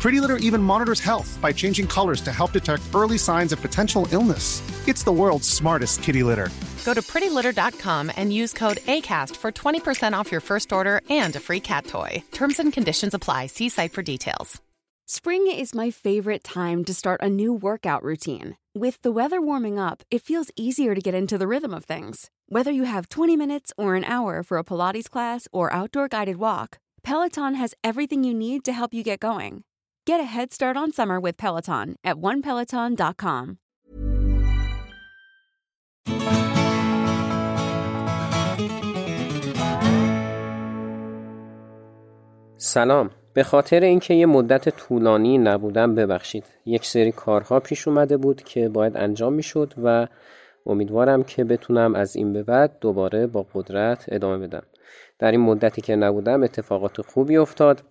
Pretty 0.00 0.20
Litter 0.20 0.36
even 0.36 0.62
monitors 0.62 1.00
health 1.00 1.38
by 1.42 1.52
changing 1.52 1.88
colors 1.88 2.20
to 2.20 2.32
help 2.32 2.52
detect 2.52 2.82
early 2.94 3.18
signs 3.18 3.52
of 3.52 3.60
potential 3.60 4.06
illness. 4.12 4.62
It's 4.86 5.02
the 5.02 5.12
world's 5.12 5.48
smartest 5.48 6.02
kitty 6.02 6.22
litter. 6.22 6.50
Go 6.84 6.94
to 6.94 7.02
prettylitter.com 7.02 8.12
and 8.16 8.32
use 8.32 8.52
code 8.52 8.78
ACAST 8.78 9.36
for 9.36 9.50
20% 9.52 10.12
off 10.14 10.30
your 10.30 10.40
first 10.40 10.72
order 10.72 11.00
and 11.10 11.34
a 11.34 11.40
free 11.40 11.60
cat 11.60 11.84
toy. 11.86 12.22
Terms 12.30 12.60
and 12.60 12.72
conditions 12.72 13.12
apply. 13.12 13.46
See 13.46 13.68
site 13.68 13.92
for 13.92 14.02
details. 14.02 14.60
Spring 15.06 15.50
is 15.50 15.74
my 15.74 15.90
favorite 15.90 16.44
time 16.44 16.84
to 16.84 16.92
start 16.92 17.22
a 17.22 17.30
new 17.30 17.52
workout 17.52 18.02
routine. 18.02 18.56
With 18.74 19.00
the 19.00 19.10
weather 19.10 19.40
warming 19.40 19.78
up, 19.78 20.02
it 20.10 20.22
feels 20.22 20.50
easier 20.54 20.94
to 20.94 21.00
get 21.00 21.14
into 21.14 21.38
the 21.38 21.48
rhythm 21.48 21.72
of 21.72 21.86
things. 21.86 22.30
Whether 22.46 22.70
you 22.70 22.84
have 22.84 23.08
20 23.08 23.34
minutes 23.34 23.72
or 23.78 23.94
an 23.94 24.04
hour 24.04 24.42
for 24.42 24.58
a 24.58 24.64
Pilates 24.64 25.10
class 25.10 25.48
or 25.50 25.72
outdoor 25.72 26.08
guided 26.08 26.36
walk, 26.36 26.78
Peloton 27.02 27.54
has 27.54 27.74
everything 27.82 28.22
you 28.22 28.34
need 28.34 28.64
to 28.64 28.72
help 28.72 28.92
you 28.92 29.02
get 29.02 29.18
going. 29.18 29.64
Get 30.10 30.20
a 30.20 30.34
head 30.36 30.50
start 30.58 30.76
on 30.82 30.90
summer 30.98 31.18
with 31.20 31.36
Peloton 31.44 31.86
at 32.10 32.16
onepeloton.com. 32.28 33.58
سلام. 42.56 43.10
به 43.34 43.42
خاطر 43.42 43.80
اینکه 43.80 44.14
یه 44.14 44.26
مدت 44.26 44.68
طولانی 44.68 45.38
نبودم 45.38 45.94
ببخشید. 45.94 46.44
یک 46.66 46.86
سری 46.86 47.12
کارها 47.12 47.60
پیش 47.60 47.88
اومده 47.88 48.16
بود 48.16 48.42
که 48.42 48.68
باید 48.68 48.96
انجام 48.96 49.32
می‌شد 49.32 49.74
و 49.82 50.06
امیدوارم 50.66 51.22
که 51.22 51.44
بتونم 51.44 51.94
از 51.94 52.16
این 52.16 52.32
به 52.32 52.42
بعد 52.42 52.78
دوباره 52.80 53.26
با 53.26 53.46
قدرت 53.54 54.04
ادامه 54.08 54.46
بدم. 54.46 54.62
در 55.18 55.30
این 55.30 55.40
مدتی 55.40 55.82
که 55.82 55.96
نبودم 55.96 56.42
اتفاقات 56.42 57.00
خوبی 57.00 57.36
افتاد. 57.36 57.82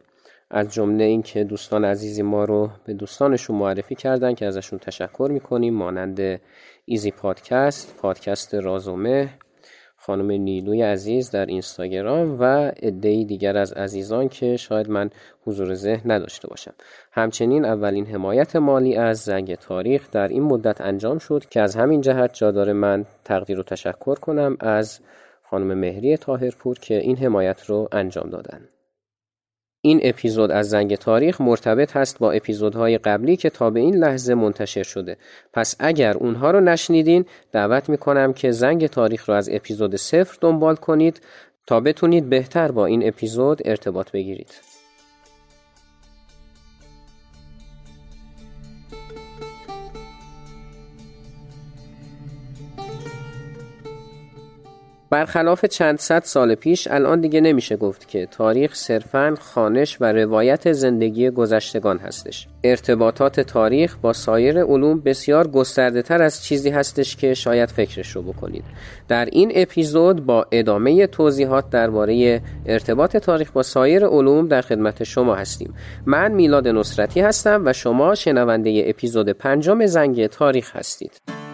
از 0.50 0.74
جمله 0.74 1.04
اینکه 1.04 1.44
دوستان 1.44 1.86
عزیزی 1.86 2.22
ما 2.22 2.44
رو 2.44 2.70
به 2.86 2.94
دوستانشون 2.94 3.56
معرفی 3.56 3.96
کردن 3.96 4.34
که 4.34 4.46
ازشون 4.46 4.80
تشکر 4.80 5.30
می‌کنیم. 5.32 5.74
مانند 5.74 6.42
ایزی 6.86 7.12
پادکست 7.12 7.98
پادکست 7.98 8.56
رازومه 8.56 9.30
خانم 9.96 10.32
نیلوی 10.32 10.82
عزیز 10.82 11.32
در 11.32 11.46
اینستاگرام 11.46 12.40
و 12.40 12.44
عدهای 12.84 13.26
دیگر 13.26 13.58
از 13.58 13.74
عزیزان 13.74 14.30
که 14.30 14.58
شاید 14.58 14.90
من 14.90 15.10
حضور 15.46 15.74
ذهن 15.74 16.12
نداشته 16.12 16.48
باشم. 16.48 16.74
همچنین 17.12 17.66
اولین 17.66 18.06
حمایت 18.06 18.56
مالی 18.56 18.96
از 18.96 19.18
زنگ 19.18 19.56
تاریخ 19.56 20.12
در 20.12 20.28
این 20.28 20.44
مدت 20.44 20.82
انجام 20.82 21.18
شد 21.18 21.46
که 21.50 21.62
از 21.62 21.76
همین 21.76 22.02
جهت 22.02 22.34
جا 22.34 22.52
داره 22.52 22.74
من 22.74 23.06
تقدیر 23.26 23.60
و 23.60 23.64
تشکر 23.64 24.16
کنم 24.16 24.58
از 24.60 25.00
خانم 25.44 25.74
مهری 25.74 26.18
تاهرپور 26.18 26.80
که 26.80 26.98
این 26.98 27.18
حمایت 27.18 27.66
رو 27.66 27.88
انجام 27.92 28.30
دادن. 28.30 28.77
این 29.88 30.00
اپیزود 30.04 30.52
از 30.52 30.70
زنگ 30.70 30.96
تاریخ 30.96 31.42
مرتبط 31.42 31.96
هست 31.98 32.20
با 32.20 32.32
اپیزودهای 32.32 32.98
قبلی 32.98 33.36
که 33.36 33.50
تا 33.50 33.70
به 33.70 33.80
این 33.80 33.96
لحظه 33.96 34.34
منتشر 34.34 34.84
شده. 34.84 35.18
پس 35.54 35.76
اگر 35.80 36.18
اونها 36.18 36.52
رو 36.52 36.60
نشنیدین 36.60 37.26
دعوت 37.52 37.90
می‌کنم 37.90 38.34
که 38.34 38.52
زنگ 38.52 38.88
تاریخ 38.88 39.30
رو 39.30 39.36
از 39.36 39.50
اپیزود 39.52 39.96
صفر 39.96 40.38
دنبال 40.42 40.76
کنید 40.76 41.22
تا 41.68 41.80
بتونید 41.80 42.30
بهتر 42.30 42.72
با 42.72 42.86
این 42.86 43.08
اپیزود 43.08 43.62
ارتباط 43.66 44.12
بگیرید. 44.12 44.77
برخلاف 55.10 55.66
چند 55.66 56.00
صد 56.00 56.24
سال 56.24 56.56
پیش 56.56 56.88
الان 56.88 57.22
دیگه 57.22 57.42
نمیشه 57.42 57.76
گفت 57.76 58.08
که 58.08 58.26
تاریخ 58.26 58.76
صرفاً 58.76 59.36
خانش 59.40 59.98
و 60.02 60.06
روایت 60.06 60.72
زندگی 60.72 61.30
گذشتگان 61.30 61.98
هستش. 61.98 62.48
ارتباطات 62.64 63.40
تاریخ 63.40 63.98
با 64.02 64.14
سایر 64.14 64.64
علوم 64.64 65.00
بسیار 65.00 65.48
گسترده 65.48 66.02
تر 66.02 66.22
از 66.22 66.44
چیزی 66.44 66.70
هستش 66.70 67.16
که 67.16 67.34
شاید 67.34 67.70
فکرش 67.70 68.12
رو 68.12 68.22
بکنید. 68.22 68.64
در 69.08 69.26
این 69.26 69.52
اپیزود 69.56 70.26
با 70.26 70.48
ادامه 70.52 71.08
توضیحات 71.08 71.70
درباره 71.70 72.42
ارتباط 72.66 73.18
تاریخ 73.18 73.52
با 73.52 73.64
سایر 73.64 74.06
علوم 74.06 74.48
در 74.48 74.62
خدمت 74.62 75.04
شما 75.04 75.36
هستیم. 75.36 75.74
من 76.06 76.32
میلاد 76.32 76.68
نصرتی 76.68 77.22
هستم 77.22 77.62
و 77.66 77.74
شما 77.74 78.16
شنونده 78.16 78.84
اپیزود 78.88 79.30
پنجم 79.30 79.86
زنگ 79.86 80.28
تاریخ 80.28 80.76
هستید. 80.76 81.47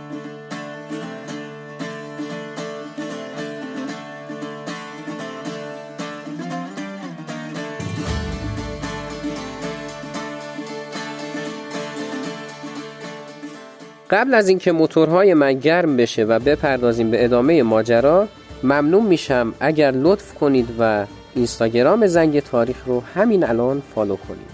قبل 14.13 14.33
از 14.33 14.47
اینکه 14.47 14.71
موتورهای 14.71 15.33
من 15.33 15.53
گرم 15.53 15.97
بشه 15.97 16.23
و 16.23 16.39
بپردازیم 16.39 17.11
به 17.11 17.23
ادامه 17.23 17.63
ماجرا 17.63 18.27
ممنون 18.63 19.05
میشم 19.05 19.53
اگر 19.59 19.91
لطف 19.91 20.33
کنید 20.33 20.69
و 20.79 21.05
اینستاگرام 21.35 22.07
زنگ 22.07 22.39
تاریخ 22.39 22.77
رو 22.85 23.03
همین 23.15 23.43
الان 23.43 23.81
فالو 23.95 24.15
کنید. 24.15 24.53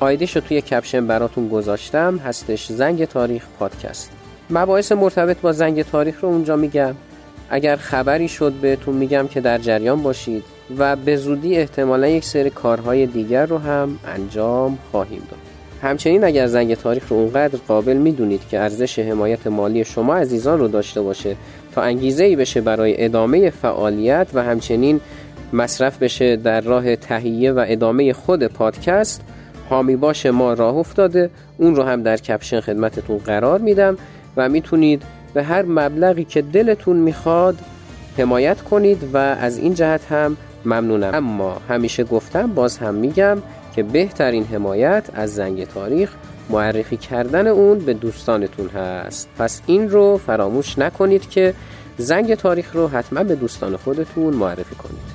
آیدیش 0.00 0.36
رو 0.36 0.42
توی 0.42 0.60
کپشن 0.60 1.06
براتون 1.06 1.48
گذاشتم 1.48 2.16
هستش 2.16 2.66
زنگ 2.66 3.04
تاریخ 3.04 3.46
پادکست. 3.58 4.10
مباحث 4.50 4.92
مرتبط 4.92 5.40
با 5.40 5.52
زنگ 5.52 5.82
تاریخ 5.82 6.20
رو 6.20 6.28
اونجا 6.28 6.56
میگم. 6.56 6.94
اگر 7.50 7.76
خبری 7.76 8.28
شد 8.28 8.52
بهتون 8.52 8.94
میگم 8.96 9.28
که 9.28 9.40
در 9.40 9.58
جریان 9.58 10.02
باشید 10.02 10.44
و 10.78 10.96
به 10.96 11.16
زودی 11.16 11.56
احتمالا 11.56 12.08
یک 12.08 12.24
سری 12.24 12.50
کارهای 12.50 13.06
دیگر 13.06 13.46
رو 13.46 13.58
هم 13.58 13.98
انجام 14.14 14.78
خواهیم 14.90 15.22
داد. 15.30 15.41
همچنین 15.82 16.24
اگر 16.24 16.46
زنگ 16.46 16.74
تاریخ 16.74 17.08
رو 17.08 17.16
اونقدر 17.16 17.58
قابل 17.68 17.96
می‌دونید 17.96 18.48
که 18.50 18.60
ارزش 18.60 18.98
حمایت 18.98 19.46
مالی 19.46 19.84
شما 19.84 20.14
عزیزان 20.14 20.58
رو 20.58 20.68
داشته 20.68 21.02
باشه 21.02 21.36
تا 21.74 21.82
انگیزه 21.82 22.24
ای 22.24 22.36
بشه 22.36 22.60
برای 22.60 23.04
ادامه 23.04 23.50
فعالیت 23.50 24.28
و 24.34 24.42
همچنین 24.42 25.00
مصرف 25.52 25.98
بشه 25.98 26.36
در 26.36 26.60
راه 26.60 26.96
تهیه 26.96 27.52
و 27.52 27.64
ادامه 27.68 28.12
خود 28.12 28.46
پادکست 28.46 29.20
حامی 29.70 29.96
باش 29.96 30.26
ما 30.26 30.52
راه 30.52 30.76
افتاده 30.76 31.30
اون 31.58 31.76
رو 31.76 31.82
هم 31.82 32.02
در 32.02 32.16
کپشن 32.16 32.60
خدمتتون 32.60 33.18
قرار 33.18 33.60
میدم 33.60 33.96
و 34.36 34.48
می‌تونید 34.48 35.02
به 35.34 35.42
هر 35.42 35.62
مبلغی 35.62 36.24
که 36.24 36.42
دلتون 36.42 36.96
می‌خواد 36.96 37.58
حمایت 38.18 38.60
کنید 38.60 38.98
و 39.12 39.16
از 39.16 39.58
این 39.58 39.74
جهت 39.74 40.12
هم 40.12 40.36
ممنونم. 40.64 41.10
اما 41.14 41.56
همیشه 41.68 42.04
گفتم 42.04 42.46
باز 42.46 42.78
هم 42.78 42.94
میگم 42.94 43.38
که 43.76 43.82
بهترین 43.82 44.44
حمایت 44.44 45.04
از 45.14 45.34
زنگ 45.34 45.64
تاریخ 45.64 46.14
معرفی 46.50 46.96
کردن 46.96 47.46
اون 47.46 47.78
به 47.78 47.94
دوستانتون 47.94 48.68
هست. 48.68 49.28
پس 49.38 49.62
این 49.66 49.90
رو 49.90 50.16
فراموش 50.26 50.78
نکنید 50.78 51.30
که 51.30 51.54
زنگ 51.96 52.34
تاریخ 52.34 52.74
رو 52.74 52.88
حتما 52.88 53.24
به 53.24 53.34
دوستان 53.34 53.76
خودتون 53.76 54.34
معرفی 54.34 54.74
کنید. 54.74 55.11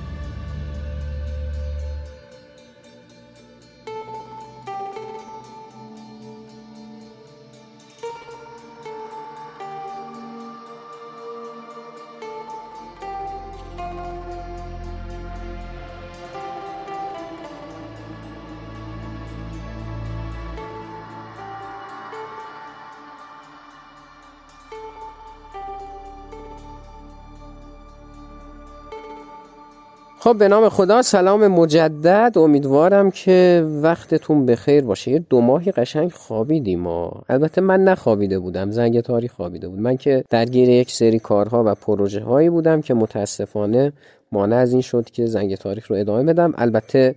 خب 30.28 30.38
به 30.38 30.48
نام 30.48 30.68
خدا 30.68 31.02
سلام 31.02 31.46
مجدد. 31.46 32.32
امیدوارم 32.36 33.10
که 33.10 33.66
وقتتون 33.82 34.46
بخیر 34.46 34.84
باشه. 34.84 35.10
یه 35.10 35.18
دو 35.18 35.40
ماهی 35.40 35.72
قشنگ 35.72 36.12
خوابیدیم 36.12 36.86
و 36.86 37.10
البته 37.28 37.60
من 37.60 37.84
نخوابیده 37.84 38.38
بودم 38.38 38.70
زنگ 38.70 39.00
تاریخ 39.00 39.32
خوابیده 39.32 39.68
بود. 39.68 39.80
من 39.80 39.96
که 39.96 40.24
درگیر 40.30 40.68
یک 40.68 40.90
سری 40.90 41.18
کارها 41.18 41.64
و 41.66 41.74
پروژه 41.74 42.20
هایی 42.20 42.50
بودم 42.50 42.80
که 42.80 42.94
متاسفانه 42.94 43.92
مانع 44.32 44.56
از 44.56 44.72
این 44.72 44.80
شد 44.80 45.10
که 45.10 45.26
زنگ 45.26 45.54
تاریخ 45.54 45.90
رو 45.90 45.96
ادامه 45.96 46.22
بدم. 46.22 46.54
البته 46.58 47.14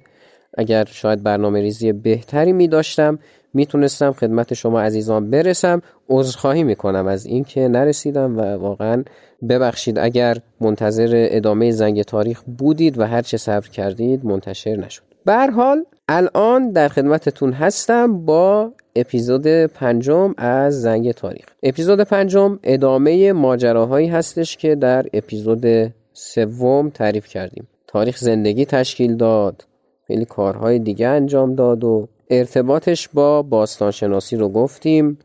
اگر 0.58 0.86
شاید 0.86 1.24
برنامه 1.24 1.62
ریزی 1.62 1.92
بهتری 1.92 2.54
می 2.54 2.68
داشتم 2.68 3.20
می‌تونستم 3.54 4.12
خدمت 4.12 4.54
شما 4.54 4.82
عزیزان 4.82 5.30
برسم. 5.30 5.82
عذرخواهی 6.12 6.64
می‌کنم 6.64 7.08
از 7.08 7.26
اینکه 7.26 7.68
نرسیدم 7.68 8.38
و 8.38 8.42
واقعا 8.42 9.04
ببخشید 9.50 10.00
اگر 10.00 10.38
منتظر 10.62 11.28
ادامه 11.32 11.72
زنگ 11.72 12.02
تاریخ 12.02 12.44
بودید 12.58 13.00
و 13.00 13.04
هرچه 13.04 13.38
صبر 13.38 13.68
کردید 13.68 14.26
منتشر 14.26 14.76
نشد. 14.76 15.02
به 15.26 15.48
حال 15.48 15.86
الان 16.10 16.72
در 16.72 16.88
خدمتتون 16.88 17.54
هستم 17.54 18.26
با 18.26 18.72
اپیزود 18.96 19.48
پنجم 19.48 20.34
از 20.38 20.82
زنگ 20.82 21.12
تاریخ. 21.12 21.46
اپیزود 21.64 22.02
پنجم 22.02 22.60
ادامه 22.64 23.34
ماجراهایی 23.34 24.08
هستش 24.08 24.58
که 24.58 24.76
در 24.76 25.06
اپیزود 25.14 25.94
سوم 26.14 26.90
تعریف 26.90 27.28
کردیم. 27.28 27.68
تاریخ 27.88 28.18
زندگی 28.18 28.66
تشکیل 28.66 29.16
داد 29.16 29.66
خیلی 30.08 30.26
کارهای 30.26 30.80
دیگه 30.80 31.08
انجام 31.08 31.56
داد 31.56 31.84
و 31.84 32.08
ارتباطش 32.30 33.10
با 33.14 33.42
باستانشناسی 33.42 34.36
رو 34.36 34.50
گفتیم. 34.50 35.18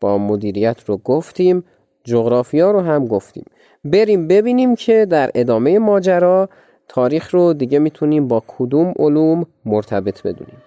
با 0.00 0.18
مدیریت 0.18 0.84
رو 0.86 0.96
گفتیم 0.96 1.64
جغرافیا 2.04 2.70
رو 2.70 2.80
هم 2.80 3.06
گفتیم. 3.06 3.44
بریم 3.84 4.28
ببینیم 4.28 4.74
که 4.74 5.06
در 5.06 5.30
ادامه 5.34 5.78
ماجرا 5.78 6.48
تاریخ 6.88 7.34
رو 7.34 7.52
دیگه 7.52 7.78
می‌تونیم 7.78 8.28
با 8.28 8.42
کدوم 8.46 8.94
علوم 8.98 9.46
مرتبط 9.64 10.22
بدونیم. 10.22 10.62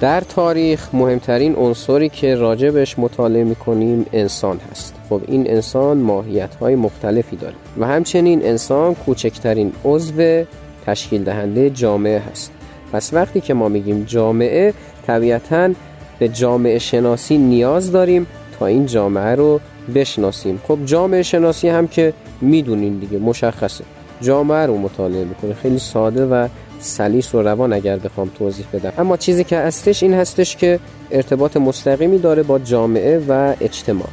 در 0.00 0.20
تاریخ 0.20 0.88
مهمترین 0.92 1.56
عنصری 1.56 2.08
که 2.08 2.34
راجبش 2.34 2.98
مطالعه 2.98 3.44
می‌کنیم 3.44 4.06
انسان 4.12 4.60
هست. 4.70 4.94
خب 5.08 5.20
این 5.28 5.50
انسان 5.50 5.98
ماهیت 5.98 6.54
های 6.54 6.74
مختلفی 6.74 7.36
داره 7.36 7.54
و 7.78 7.86
همچنین 7.86 8.44
انسان 8.44 8.94
کوچکترین 8.94 9.72
عضو 9.84 10.44
تشکیل 10.86 11.24
دهنده 11.24 11.70
جامعه 11.70 12.18
هست. 12.18 12.52
پس 12.92 13.14
وقتی 13.14 13.40
که 13.40 13.54
ما 13.54 13.68
میگیم 13.68 14.04
جامعه 14.04 14.74
طبیعتا 15.06 15.70
به 16.18 16.28
جامعه 16.28 16.78
شناسی 16.78 17.38
نیاز 17.38 17.92
داریم 17.92 18.26
تا 18.58 18.66
این 18.66 18.86
جامعه 18.86 19.34
رو 19.34 19.60
بشناسیم. 19.94 20.60
خب 20.68 20.78
جامعه 20.84 21.22
شناسی 21.22 21.68
هم 21.68 21.88
که 21.88 22.12
می‌دونین 22.40 22.98
دیگه 22.98 23.18
مشخصه. 23.18 23.84
جامعه 24.20 24.66
رو 24.66 24.78
مطالعه 24.78 25.24
می‌کنه. 25.24 25.54
خیلی 25.54 25.78
ساده 25.78 26.26
و 26.26 26.48
سلیس 26.80 27.34
و 27.34 27.42
روان 27.42 27.72
اگر 27.72 27.96
بخوام 27.96 28.30
توضیح 28.38 28.66
بدم. 28.72 28.92
اما 28.98 29.16
چیزی 29.16 29.44
که 29.44 29.56
هستش 29.56 30.02
این 30.02 30.14
هستش 30.14 30.56
که 30.56 30.80
ارتباط 31.10 31.56
مستقیمی 31.56 32.18
داره 32.18 32.42
با 32.42 32.58
جامعه 32.58 33.18
و 33.28 33.54
اجتماع. 33.60 34.08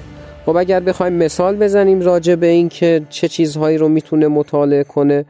خب 0.46 0.56
اگر 0.56 0.80
بخوایم 0.80 1.14
مثال 1.14 1.56
بزنیم 1.56 2.02
راجع 2.02 2.36
به 2.36 2.48
این 2.48 2.70
که 2.70 3.02
چه 3.10 3.28
چیزهایی 3.28 3.78
رو 3.78 3.90
می‌تونه 3.90 4.28
مطالعه 4.28 4.84
کنه 4.84 5.26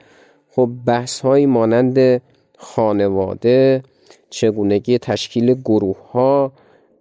خب 0.49 0.69
بحث 0.85 1.19
هایی 1.19 1.45
مانند 1.45 2.21
خانواده 2.57 3.83
چگونگی 4.29 4.97
تشکیل 4.97 5.53
گروه 5.53 6.11
ها 6.11 6.51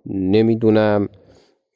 نمی‌دونم 0.06 1.08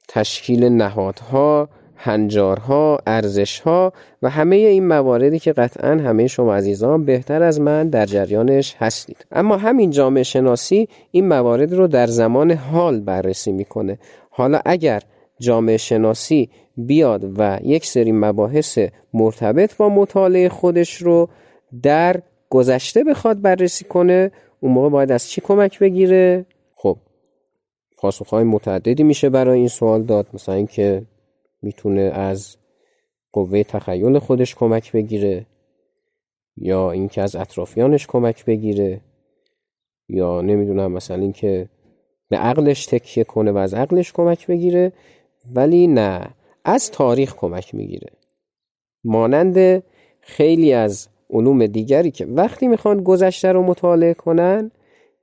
تشکیل 0.09 0.65
نهادها 0.65 1.69
هنجارها 2.01 2.99
ارزشها 3.07 3.93
و 4.23 4.31
همه 4.31 4.57
این 4.57 4.89
مواردی 4.89 5.39
که 5.39 5.53
قطعا 5.53 5.91
همه 5.91 6.27
شما 6.27 6.55
عزیزان 6.55 7.05
بهتر 7.05 7.43
از 7.43 7.61
من 7.61 7.89
در 7.89 8.07
جریانش 8.07 8.77
هستید. 8.79 9.27
اما 9.33 9.57
همین 9.57 9.91
جامعه 9.91 10.23
شناسی 10.23 10.89
این 11.11 11.29
موارد 11.29 11.73
رو 11.73 11.87
در 11.87 12.07
زمان 12.07 12.51
حال 12.51 13.01
بررسی 13.01 13.53
می‌کنه. 13.53 13.99
حالا 14.31 14.61
اگر 14.65 15.03
جامعه 15.41 15.77
شناسی 15.77 16.51
بیاد 16.77 17.25
و 17.39 17.59
یک 17.63 17.87
سری 17.87 18.13
مباحث 18.13 18.79
مرتبط 19.15 19.77
با 19.77 19.89
مطالعه 19.89 20.49
خودش 20.49 20.97
رو 20.97 21.29
در 21.83 22.23
گذشته 22.51 23.05
بخواد 23.05 23.43
بررسی 23.43 23.85
کنه 23.85 24.31
اون 24.61 24.73
موقع 24.73 24.89
باید 24.89 25.13
از 25.13 25.29
چی 25.29 25.41
کمک 25.41 25.79
بگیره؟ 25.79 26.47
خب 26.75 26.97
پاسخهای 27.99 28.45
متعددی 28.45 29.03
میشه 29.03 29.31
برای 29.31 29.59
این 29.59 29.69
سوال 29.69 30.03
داد. 30.03 30.27
مثلا 30.35 30.55
اینکه 30.55 31.03
می‌تونه 31.63 32.01
از 32.01 32.57
قوه 33.33 33.63
تخیل 33.63 34.19
خودش 34.19 34.55
کمک 34.55 34.93
بگیره 34.93 35.47
یا 36.57 36.91
اینکه 36.91 37.23
از 37.23 37.37
اطرافیانش 37.37 38.07
کمک 38.07 38.45
بگیره 38.45 39.01
یا 40.09 40.41
نمی‌دونم 40.41 40.93
مثلا 40.93 41.17
اینکه 41.17 41.69
به 42.29 42.37
عقلش 42.37 42.87
تکیه 42.87 43.25
کنه 43.25 43.53
و 43.53 43.57
از 43.57 43.75
عقلش 43.75 44.13
کمک 44.13 44.47
بگیره 44.47 44.93
ولی 45.55 45.87
نه 45.87 46.29
از 46.65 46.91
تاریخ 46.91 47.35
کمک 47.37 47.75
می‌گیره. 47.75 48.11
مانند 49.05 49.83
خیلی 50.21 50.73
از 50.73 51.09
علوم 51.31 51.67
دیگری 51.67 52.11
که 52.11 52.27
وقتی 52.27 52.69
می‌خوان 52.69 53.03
گذشته 53.03 53.53
رو 53.53 53.63
مطالعه 53.63 54.15
کنن 54.15 54.71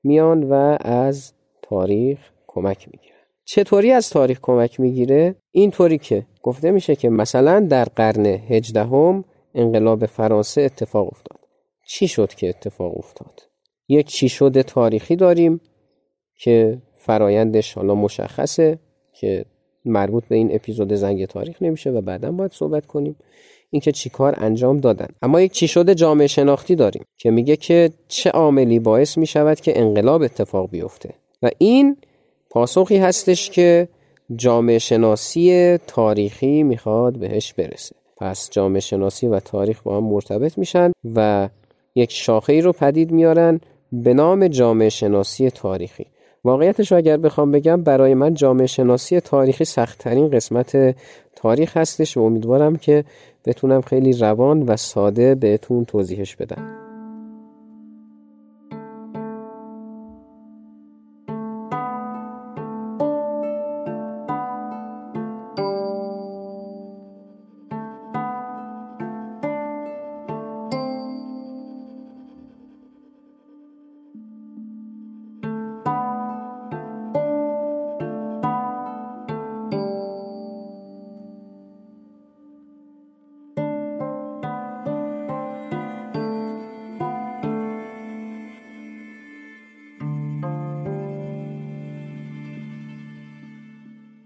میان 0.04 0.44
و 0.44 0.78
از 0.82 1.34
تاریخ 1.62 2.32
کمک 2.48 2.88
می‌گیره 2.92 3.15
چطوری 3.46 3.92
از 3.92 4.10
تاریخ 4.10 4.40
کمک 4.42 4.80
می‌گیره؟ 4.80 5.36
اینطوری 5.52 5.98
که 5.98 6.26
گفته 6.42 6.72
میشه 6.72 6.96
که 6.96 7.10
مثلا 7.10 7.60
در 7.60 7.86
قرن 7.86 8.26
هجدهم 8.26 9.24
انقلاب 9.56 10.06
فرانسه 10.06 10.62
اتفاق 10.62 11.08
افتاد. 11.08 11.40
چی 11.88 12.08
شد 12.08 12.34
که 12.34 12.50
اتفاق 12.50 12.98
افتاد؟ 12.98 13.42
یک 13.88 14.08
چی 14.08 14.30
شده 14.30 14.64
تاریخی 14.64 15.16
داریم 15.16 15.62
که 16.38 16.82
فرایندش 16.94 17.74
حالا 17.74 17.96
مشخصه 17.96 18.80
که 19.14 19.46
مربوط 19.86 20.24
به 20.26 20.36
این 20.36 20.56
اپیزود 20.56 20.94
زنگ 20.94 21.26
تاریخ 21.26 21.62
نمیشه 21.62 21.90
و 21.90 22.02
بعدا 22.02 22.32
باید 22.32 22.52
صحبت 22.52 22.86
کنیم. 22.86 23.16
اینکه 23.70 23.92
چی 23.92 24.10
کار 24.10 24.36
انجام 24.38 24.80
دادن. 24.80 25.08
اما 25.22 25.42
یک 25.42 25.52
چی 25.52 25.68
شده 25.68 25.96
جامعه 25.96 26.28
شناختی 26.28 26.76
داریم 26.76 27.04
که 27.18 27.32
میگه 27.32 27.56
که 27.56 27.92
چه 28.08 28.30
عاملی 28.30 28.80
باعث 28.80 29.18
می‌شود 29.18 29.60
که 29.60 29.80
انقلاب 29.80 30.22
اتفاق 30.22 30.70
بیفته. 30.70 31.10
و 31.42 31.50
این 31.58 31.98
پاسخی 32.56 32.98
هستش 32.98 33.50
که 33.50 33.88
جامعه 34.36 34.80
شناسی 34.80 35.78
تاریخی 35.78 36.64
می‌خواد 36.64 37.18
بهش 37.18 37.54
برسه. 37.54 37.96
پس 38.18 38.50
جامعه 38.52 38.80
شناسی 38.80 39.28
و 39.28 39.40
تاریخ 39.40 39.82
با 39.82 39.98
هم 39.98 40.04
مرتبط 40.04 40.58
میشن 40.58 40.92
و 41.16 41.50
یک 41.96 42.12
شاخه 42.12 42.54
ای 42.54 42.62
رو 42.62 42.72
پدید 42.72 43.12
میارن 43.12 43.60
به 43.92 44.14
نام 44.14 44.48
جامعه 44.48 44.90
شناسی 44.90 45.50
تاریخی. 45.50 46.06
واقعیتش 46.44 46.92
رو 46.92 46.98
اگر 46.98 47.18
بخوام 47.18 47.52
بگم 47.52 47.84
برای 47.84 48.14
من 48.14 48.34
جامعه 48.34 48.68
شناسی 48.68 49.20
تاریخی 49.20 49.66
سختترین 49.66 50.30
قسمت 50.30 50.96
تاریخ 51.36 51.78
هستش 51.78 52.18
و 52.18 52.22
امیدوارم 52.22 52.76
که 52.76 53.04
بتونم 53.46 53.82
خیلی 53.82 54.14
روان 54.14 54.64
و 54.64 54.78
ساده 54.78 55.36
بهتون 55.36 55.86
توضیحش 55.86 56.36
بدم. 56.36 56.85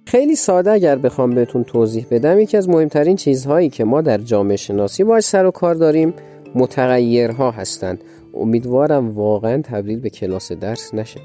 خیلی 0.09 0.35
ساده 0.35 0.71
اگر 0.71 0.95
بخوام 0.95 1.35
بهتون 1.35 1.63
توضیح 1.63 2.05
بدم 2.11 2.39
یکی 2.39 2.57
از 2.57 2.69
مهمترین 2.69 3.15
چیزهایی 3.15 3.69
که 3.69 3.83
ما 3.83 4.01
در 4.01 4.17
جامعه 4.17 4.57
شناسی 4.57 5.03
باش 5.03 5.23
سر 5.23 5.45
و 5.45 5.51
کار 5.51 5.75
داریم 5.75 6.13
متغیرها 6.55 7.51
هستند. 7.51 8.03
امیدوارم 8.33 9.11
واقعا 9.11 9.61
تبدیل 9.61 9.99
به 9.99 10.09
کلاس 10.09 10.51
درس 10.51 10.93
نشه. 10.93 11.19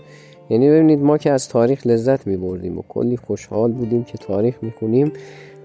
یعنی 0.51 0.71
ببینید 0.71 0.99
ما 0.99 1.19
که 1.19 1.31
از 1.31 1.49
تاریخ 1.49 1.87
لذت 1.87 2.27
می 2.27 2.37
بردیم 2.37 2.79
و 2.79 2.83
کلی 2.89 3.17
خوشحال 3.17 3.73
بودیم 3.73 4.05
که 4.05 4.19
تاریخ 4.19 4.55
می‌خونیم 4.63 5.13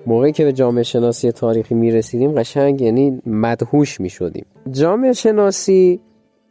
موقعی 0.06 0.32
که 0.32 0.46
به 0.46 0.54
جامعه 0.54 0.84
شناسی 0.84 1.32
تاریخی 1.32 1.76
می 1.76 1.92
رسیدیم 1.92 2.32
قشنگ 2.32 2.82
یعنی 2.82 3.22
مدهوش 3.26 4.02
می 4.02 4.10
شدیم 4.10 4.46
جامعه 4.72 5.14
شناسی 5.14 6.00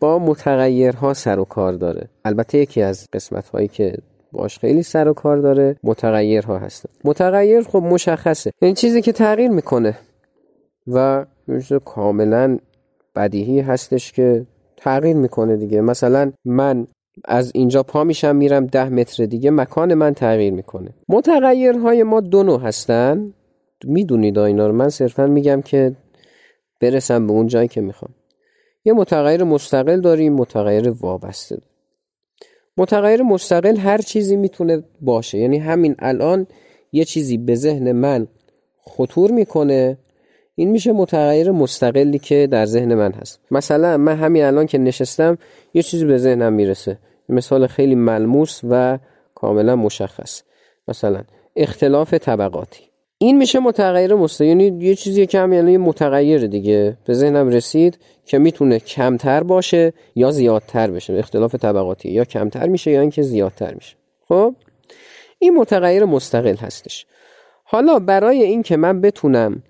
با 0.00 0.18
متغیرها 0.18 1.14
سر 1.14 1.38
و 1.38 1.44
کار 1.44 1.72
داره. 1.72 2.08
البته 2.24 2.58
یکی 2.58 2.82
از 2.82 3.06
قسمت 3.12 3.48
هایی 3.48 3.68
که 3.68 3.94
باش 4.32 4.58
خیلی 4.58 4.82
سر 4.82 5.08
و 5.08 5.12
کار 5.12 5.36
داره. 5.36 5.76
متغیرها 5.82 6.58
هستن. 6.58 6.88
متغیر 7.04 7.62
خب 7.62 7.82
مشخصه. 7.82 8.50
این 8.62 8.74
چیزی 8.74 9.02
که 9.02 9.12
تغییر 9.12 9.50
می‌کنه. 9.50 9.98
و 10.86 11.26
کاملا 11.84 12.58
بدیهی 13.16 13.60
هستش 13.60 14.12
که 14.12 14.46
تغییر 14.76 15.16
می‌کنه 15.16 15.56
دیگه. 15.56 15.80
مثلا 15.80 16.32
من 16.44 16.86
از 17.24 17.52
اینجا 17.54 17.82
پا 17.82 18.04
میشم 18.04 18.36
میرم 18.36 18.66
ده 18.66 18.88
متر 18.88 19.26
دیگه 19.26 19.50
مکان 19.50 19.94
من 19.94 20.14
تغییر 20.14 20.52
می‌کنه. 20.52 20.90
متغیرهای 21.08 22.02
ما 22.02 22.20
دو 22.20 22.42
نوع 22.42 22.60
هستن. 22.60 23.34
می‌دونید 23.84 24.38
اینا 24.38 24.66
رو. 24.66 24.72
من 24.72 24.88
صرفا 24.88 25.26
میگم 25.26 25.62
که 25.62 25.96
برسم 26.80 27.26
به 27.26 27.32
اون 27.32 27.46
جایی 27.46 27.68
که 27.68 27.80
می‌خوام. 27.80 28.14
یه 28.84 28.92
متغیر 28.92 29.44
مستقل 29.44 30.00
داریم 30.00 30.32
متغیر 30.32 30.90
وابسته 30.90 31.56
داریم. 31.56 31.67
متغیر 32.78 33.22
مستقل 33.22 33.76
هر 33.76 33.98
چیزی 33.98 34.36
می‌تونه 34.36 34.82
باشه. 35.00 35.38
یعنی 35.38 35.58
همین 35.58 35.94
الان 35.98 36.46
یه 36.92 37.04
چیزی 37.04 37.38
به 37.38 37.54
ذهن 37.54 37.92
من 37.92 38.26
خطور 38.82 39.30
می‌کنه 39.30 39.98
این 40.54 40.70
میشه 40.70 40.92
متغیر 40.92 41.50
مستقلی 41.50 42.18
که 42.18 42.48
در 42.50 42.66
ذهن 42.66 42.94
من 42.94 43.12
هست. 43.12 43.40
مثلا 43.50 43.96
من 43.96 44.16
همین 44.16 44.44
الان 44.44 44.66
که 44.66 44.78
نشستم 44.78 45.38
یه 45.74 45.82
چیزی 45.82 46.04
به 46.04 46.18
ذهنم 46.18 46.52
می‌رسه. 46.52 46.98
مثال 47.28 47.66
خیلی 47.66 47.94
ملموس 47.94 48.60
و 48.70 48.98
کاملا 49.34 49.76
مشخص. 49.76 50.42
مثلا 50.88 51.22
اختلاف 51.56 52.14
طبقاتی. 52.14 52.87
این 53.20 53.38
میشه 53.38 53.58
متغیر 53.58 54.14
مستقل 54.14 54.48
یعنی 54.48 54.78
یه 54.80 54.94
چیزی 54.94 55.26
که 55.26 55.38
هم 55.40 55.52
یعنی 55.52 55.76
متغیر 55.76 56.46
دیگه. 56.46 56.96
به 57.04 57.14
ذهنم 57.14 57.48
رسید 57.48 57.98
که 58.24 58.38
می‌تونه 58.38 58.78
کمتر 58.78 59.42
باشه 59.42 59.92
یا 60.14 60.30
زیادتر 60.30 60.90
بشه. 60.90 61.14
اختلاف 61.14 61.54
طبقاتی. 61.54 62.10
یا 62.10 62.24
کمتر 62.24 62.66
میشه 62.66 62.90
یا 62.90 63.00
اینکه 63.00 63.22
زیادتر 63.22 63.74
میشه. 63.74 63.96
خب؟ 64.28 64.54
این 65.38 65.54
متغیر 65.54 66.04
مستقل 66.04 66.56
هستش. 66.56 67.06
حالا 67.64 67.98
برای 67.98 68.42
اینکه 68.42 68.76
من 68.76 69.00
بتونم 69.00 69.62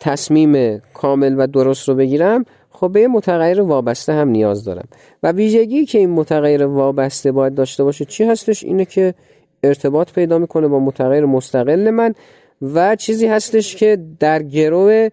تصمیم 0.00 0.78
کامل 0.78 1.34
و 1.38 1.46
درست 1.46 1.88
رو 1.88 1.94
بگیرم 1.94 2.44
خب 2.70 2.92
به 2.92 3.08
متغیر 3.08 3.60
وابسته 3.60 4.12
هم 4.12 4.28
نیاز 4.28 4.64
دارم. 4.64 4.88
و 5.22 5.32
ویژگی 5.32 5.84
که 5.84 5.98
این 5.98 6.10
متغیر 6.10 6.66
وابسته 6.66 7.32
باید 7.32 7.54
داشته 7.54 7.84
باشه 7.84 8.04
چی 8.04 8.24
هستش؟ 8.24 8.64
اینه 8.64 8.84
که 8.84 9.14
ارتباط 9.62 10.12
پیدا 10.12 10.38
می‌کنه 10.38 10.68
با 10.68 10.78
متغیر 10.80 11.24
مستقل 11.24 11.90
من. 11.90 12.14
و 12.62 12.96
چیزی 12.96 13.26
هستش 13.26 13.76
که 13.76 13.98
در 14.20 14.42
گروه 14.42 15.08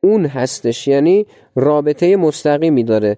اون 0.00 0.26
هستش 0.26 0.88
یعنی 0.88 1.26
رابطه 1.56 2.16
مستقیمی 2.16 2.84
داره. 2.84 3.16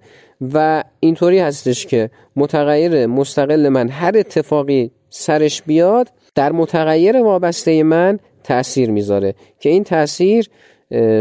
و 0.52 0.84
اینطوری 1.00 1.38
هستش 1.38 1.86
که 1.86 2.10
متغیر 2.36 3.06
مستقل 3.06 3.68
من 3.68 3.88
هر 3.88 4.12
اتفاقی 4.16 4.90
سرش 5.10 5.62
بیاد 5.62 6.08
در 6.34 6.52
متغیر 6.52 7.22
وابسته 7.22 7.82
من 7.82 8.18
تاثیر 8.44 8.90
می‌ذاره. 8.90 9.34
که 9.60 9.68
این 9.68 9.84
تاثیر 9.84 10.48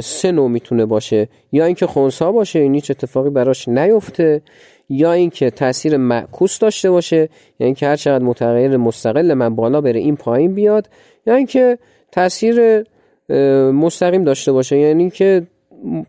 سه 0.01 0.31
نوع 0.31 0.49
می‌تونه 0.49 0.85
باشه. 0.85 1.27
یا 1.51 1.65
اینکه 1.65 1.87
خونسا 1.87 2.31
باشه 2.31 2.59
این 2.59 2.75
هیچ 2.75 2.91
اتفاقی 2.91 3.29
براش 3.29 3.67
نیفته 3.67 4.41
یا 4.89 5.11
اینکه 5.11 5.49
تاثیر 5.49 5.97
معکوس 5.97 6.59
داشته 6.59 6.91
باشه 6.91 7.15
یعنی 7.15 7.29
اینکه 7.59 7.87
هر 7.87 7.95
چقدر 7.95 8.23
متغیر 8.23 8.77
مستقل 8.77 9.33
من 9.33 9.55
بالا 9.55 9.81
بره 9.81 9.99
این 9.99 10.15
پایین 10.15 10.53
بیاد 10.53 10.89
یا 11.27 11.35
اینکه 11.35 11.77
تاثیر 12.15 12.85
مستقیم 13.71 14.23
داشته 14.23 14.51
باشه. 14.51 14.77
یعنی 14.77 15.09
که 15.09 15.47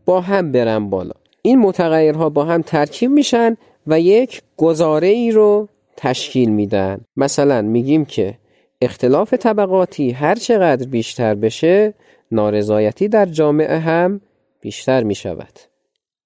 با 0.04 0.20
هم 0.20 0.52
برن 0.52 0.90
بالا. 0.90 1.14
این 1.42 1.58
متغیرها 1.58 2.28
با 2.30 2.44
هم 2.44 2.62
ترکیب 2.62 3.10
میشن 3.10 3.56
و 3.86 4.00
یک 4.00 4.42
گزاره 4.56 5.08
ای 5.08 5.30
رو 5.30 5.68
تشکیل 5.96 6.50
میدن. 6.50 7.00
مثلا 7.16 7.62
میگیم 7.62 8.04
که 8.04 8.34
اختلاف 8.80 9.34
طبقاتی 9.34 10.10
هر 10.10 10.34
چقدر 10.34 10.86
بیشتر 10.88 11.34
بشه 11.34 11.94
نارضایتی 12.32 13.08
در 13.08 13.26
جامعه 13.26 13.78
هم 13.78 14.20
بیشتر 14.60 15.02
می‌شود. 15.02 15.58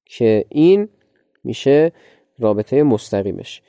که 0.05 0.45
این 0.49 0.89
میشه 1.45 1.93
رابطه 2.39 2.83
مستقیمش. 2.83 3.63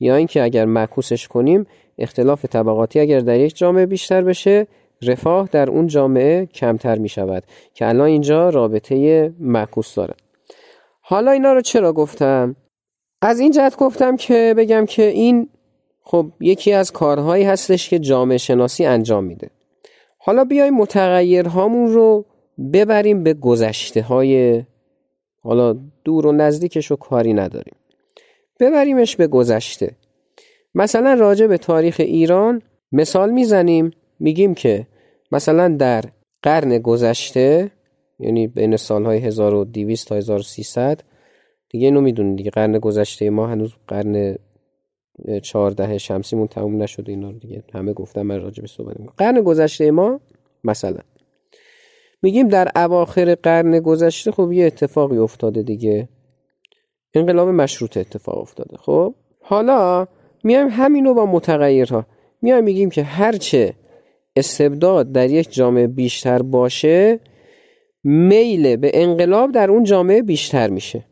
یا 0.00 0.16
اینکه 0.16 0.42
اگر 0.42 0.64
معکوسش 0.64 1.28
کنیم 1.28 1.66
اختلاف 1.98 2.44
طبقاتی 2.44 3.00
اگر 3.00 3.20
در 3.20 3.40
یک 3.40 3.56
جامعه 3.56 3.86
بیشتر 3.86 4.22
بشه 4.22 4.66
رفاه 5.02 5.48
در 5.52 5.70
اون 5.70 5.86
جامعه 5.86 6.46
کمتر 6.46 6.98
می 6.98 7.08
شود 7.08 7.44
که 7.74 7.88
الان 7.88 8.06
اینجا 8.06 8.48
رابطه 8.48 9.32
معکوس 9.40 9.94
داره. 9.94 10.14
حالا 11.00 11.30
اینا 11.30 11.52
رو 11.52 11.60
چرا 11.60 11.92
گفتم؟ 11.92 12.56
از 13.22 13.40
این 13.40 13.52
جهت 13.52 13.76
گفتم 13.76 14.16
که 14.16 14.54
بگم 14.56 14.86
که 14.86 15.02
این 15.02 15.48
خب 16.02 16.26
یکی 16.40 16.72
از 16.72 16.92
کارهایی 16.92 17.44
هستش 17.44 17.88
که 17.88 17.98
جامعه 17.98 18.38
شناسی 18.38 18.84
انجام 18.84 19.24
میده. 19.24 19.50
حالا 20.18 20.44
بیایم 20.44 20.74
متغیرهامون 20.74 21.92
رو 21.92 22.24
ببریم 22.72 23.22
به 23.22 23.34
گذشته 23.34 24.02
های 24.02 24.62
حالا 25.42 25.76
دور 26.04 26.26
و 26.26 26.32
نزدیکش 26.32 26.86
رو 26.86 26.96
کاری 26.96 27.32
نداریم. 27.32 27.74
ببریمش 28.60 29.16
به 29.16 29.26
گذشته. 29.26 29.90
مثلا 30.74 31.14
راجع 31.14 31.46
به 31.46 31.58
تاریخ 31.58 31.96
ایران 31.98 32.62
مثال 32.92 33.30
می‌زنیم. 33.30 33.90
میگیم 34.20 34.54
که 34.54 34.86
مثلا 35.32 35.68
در 35.68 36.04
قرن 36.42 36.78
گذشته 36.78 37.70
یعنی 38.18 38.46
بین 38.46 38.76
سالهای 38.76 39.18
1200 39.18 40.08
تا 40.08 40.14
1300 40.14 41.00
دیگه 41.70 41.84
اینو 41.84 42.00
می‌دونید 42.00 42.36
دیگه 42.36 42.50
قرن 42.50 42.78
گذشته 42.78 43.30
ما 43.30 43.46
هنوز 43.46 43.74
قرن 43.88 44.36
14 45.42 45.98
شمسیمون 45.98 46.46
تموم 46.46 46.82
نشده 46.82 47.12
اینا 47.12 47.30
رو 47.30 47.38
دیگه 47.38 47.62
همه 47.74 47.92
گفتم 47.92 48.22
من 48.22 48.42
راجع 48.42 48.60
به 48.60 48.68
صحبت 48.68 48.96
قرن 49.16 49.40
گذشته 49.40 49.90
ما 49.90 50.20
مثلا. 50.64 51.00
میگیم 52.22 52.48
در 52.48 52.68
اواخر 52.76 53.34
قرن 53.34 53.80
گذشته 53.80 54.30
خب 54.30 54.52
یه 54.52 54.66
اتفاقی 54.66 55.16
افتاده 55.16 55.62
دیگه. 55.62 56.08
انقلاب 57.14 57.48
مشروط 57.48 57.96
اتفاق 57.96 58.38
افتاده 58.38 58.76
خب؟ 58.76 59.14
حالا 59.40 60.06
میایم 60.44 60.68
همینو 60.70 61.14
با 61.14 61.26
متغیرها. 61.26 62.06
میایم 62.42 62.64
میگیم 62.64 62.90
که 62.90 63.02
هرچه 63.02 63.74
استبداد 64.38 65.12
در 65.12 65.30
یک 65.30 65.52
جامعه 65.52 65.86
بیشتر 65.86 66.42
باشه 66.42 67.20
میل 68.04 68.76
به 68.76 68.90
انقلاب 68.94 69.52
در 69.52 69.70
اون 69.70 69.84
جامعه 69.84 70.22
بیشتر 70.22 70.70
میشه. 70.70 71.04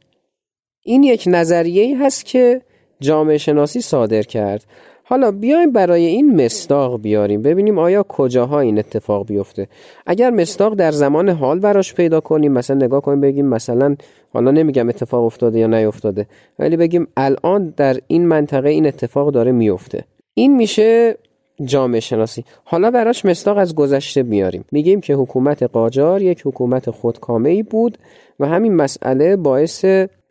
این 0.83 1.02
یک 1.02 1.25
نظریه 1.26 1.99
هست 2.04 2.25
که 2.25 2.62
جامعه 3.00 3.38
شناسی 3.38 3.80
صادر 3.80 4.23
کرد. 4.23 4.64
حالا 5.04 5.30
بیایم 5.30 5.73
برای 5.73 6.06
این 6.06 6.45
مصداق 6.45 7.00
بیاریم. 7.02 7.42
ببینیم 7.42 7.78
آیا 7.78 8.02
کجاها 8.02 8.61
این 8.61 8.78
اتفاق 8.78 9.26
بیفته. 9.26 9.68
اگر 10.06 10.30
مصداق 10.30 10.75
در 10.75 10.90
زمان 10.90 11.28
حال 11.28 11.59
براش 11.59 11.95
پیدا 11.95 12.21
کنیم 12.21 12.52
مثلا 12.52 12.76
نگاه 12.76 13.00
کنیم 13.00 13.21
بگیم 13.21 13.47
مثلا 13.47 13.97
حالا 14.33 14.50
نمیگم 14.50 14.88
اتفاق 14.88 15.25
افتاده 15.25 15.59
یا 15.59 15.66
نیفتاده 15.66 16.26
ولی 16.59 16.76
بگیم 16.76 17.06
الان 17.16 17.75
در 17.76 17.97
این 18.06 18.26
منطقه 18.26 18.68
این 18.68 18.87
اتفاق 18.87 19.30
داره 19.33 19.52
میفته. 19.52 20.04
این 20.35 20.56
میشه 20.56 21.16
جامعه 21.64 22.00
شناسی. 22.00 22.44
حالا 22.64 22.90
براش 22.90 23.25
مصداق 23.25 23.58
از 23.58 23.75
گذشته 23.75 24.22
میاریم 24.22 24.64
میگیم 24.72 25.00
که 25.00 25.14
حکومت 25.14 25.62
قاجار 25.62 26.22
یک 26.22 26.42
حکومت 26.44 26.90
خودکامه 26.90 27.50
ای 27.50 27.62
بود 27.62 27.98
و 28.40 28.46
همین 28.46 28.75
مسئله 28.75 29.36
باعث 29.36 29.84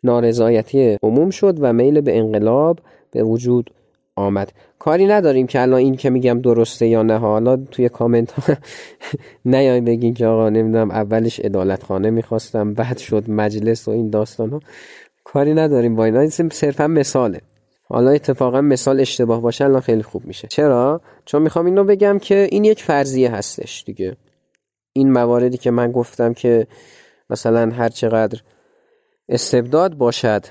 نارضایتی 0.04 0.98
عموم 1.02 1.30
شد 1.30 1.56
و 1.60 1.72
میل 1.72 2.00
به 2.00 2.18
انقلاب 2.18 2.78
به 3.10 3.22
وجود 3.22 3.70
آمد. 4.16 4.52
کاری 4.78 5.06
نداریم 5.06 5.46
که 5.46 5.60
الان 5.60 5.78
این 5.78 5.96
که 5.96 6.10
میگم 6.10 6.40
درسته 6.40 6.86
یا 6.86 7.02
نه. 7.02 7.18
حالا 7.18 7.56
توی 7.56 7.88
کامنت 7.88 8.32
ها 8.32 8.54
نیاین 9.44 9.84
بگین 9.84 10.14
که 10.14 10.26
آقا 10.26 10.48
نمی‌دونم 10.48 10.90
اولش 10.90 11.40
ادالت 11.44 11.82
خانه 11.82 12.10
می‌خواستم 12.10 12.74
بعد 12.74 12.98
شد 12.98 13.30
مجلس 13.30 13.88
و 13.88 13.90
این 13.90 14.10
داستان 14.10 14.50
ها 14.50 14.60
کاری 15.24 15.54
نداریم 15.54 15.96
با 15.96 16.04
اینا 16.04 16.28
صرفا 16.28 16.86
مثاله. 16.86 17.40
حالا 17.88 18.10
اتفاقا 18.10 18.60
مثال 18.60 19.00
اشتباه 19.00 19.40
باشه 19.40 19.64
الان 19.64 19.80
خیلی 19.80 20.02
خوب 20.02 20.24
میشه. 20.24 20.48
چرا؟ 20.48 21.00
چون 21.24 21.42
می‌خوام 21.42 21.66
اینو 21.66 21.84
بگم 21.84 22.18
که 22.18 22.48
این 22.50 22.64
یک 22.64 22.82
فرضیه 22.82 23.30
هستش 23.30 23.84
دیگه. 23.86 24.16
این 24.92 25.12
مواردی 25.12 25.58
که 25.58 25.70
من 25.70 25.92
گفتم 25.92 26.32
که 26.32 26.66
مثلا 27.30 27.70
هر 27.70 27.88
چقدر 27.88 28.40
استبداد 29.28 29.94
باشد 29.94 30.44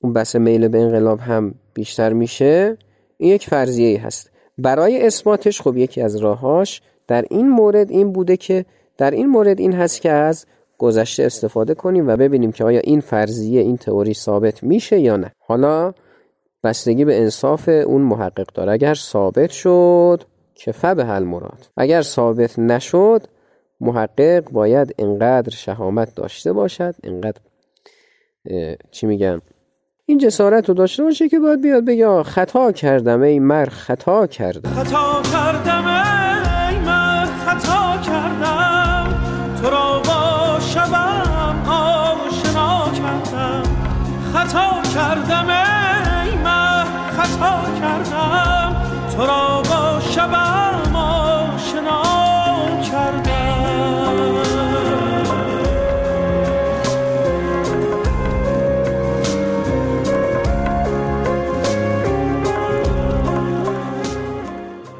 اون 0.00 0.12
بس 0.12 0.36
میل 0.36 0.68
به 0.68 0.78
انقلاب 0.78 1.20
هم 1.20 1.54
بیشتر 1.74 2.12
میشه 2.12 2.76
این 3.18 3.32
یک 3.32 3.48
فرضیه 3.48 4.06
هست. 4.06 4.30
برای 4.58 5.06
اثباتش 5.06 5.60
خب 5.60 5.76
یکی 5.76 6.00
از 6.00 6.16
راهاش 6.16 6.82
در 7.06 7.24
این 7.30 7.48
مورد 7.48 7.90
این 7.90 8.12
بوده 8.12 8.36
که 8.36 8.64
در 8.98 9.10
این 9.10 9.26
مورد 9.26 9.60
این 9.60 9.72
هست 9.72 10.00
که 10.00 10.10
از 10.10 10.46
گذشته 10.78 11.24
استفاده 11.24 11.74
کنیم 11.74 12.08
و 12.08 12.16
ببینیم 12.16 12.52
که 12.52 12.64
آیا 12.64 12.80
این 12.84 13.00
فرضیه 13.00 13.60
این 13.60 13.76
تئوری 13.76 14.14
ثابت 14.14 14.62
میشه 14.62 15.00
یا 15.00 15.16
نه. 15.16 15.32
حالا 15.38 15.94
بستگی 16.64 17.04
به 17.04 17.20
انصاف 17.20 17.68
اون 17.68 18.02
محقق 18.02 18.46
داره. 18.54 18.72
اگر 18.72 18.94
ثابت 18.94 19.50
شد 19.50 20.22
که 20.54 20.72
حل 20.72 21.22
مراد. 21.22 21.66
اگر 21.76 22.02
ثابت 22.02 22.58
نشد 22.58 23.22
محقق 23.80 24.50
باید 24.50 24.94
انقدر 24.98 25.50
شهامت 25.50 26.14
داشته 26.14 26.52
باشد 26.52 26.94
انقدر 27.04 27.40
چی 28.90 29.06
میگم 29.06 29.40
این 30.06 30.18
جسارت 30.18 30.68
رو 30.68 30.74
داشته 30.74 31.02
باشه 31.02 31.28
که 31.28 31.38
باید 31.38 31.60
بیاد 31.60 31.84
بگه 31.84 32.22
خطا 32.22 32.72
کردم 32.72 33.22
ای 33.22 33.38
مر 33.38 33.66
خطا 33.66 34.26
کردم. 34.26 34.70
خطا 34.70 35.22
کردم 35.32 36.03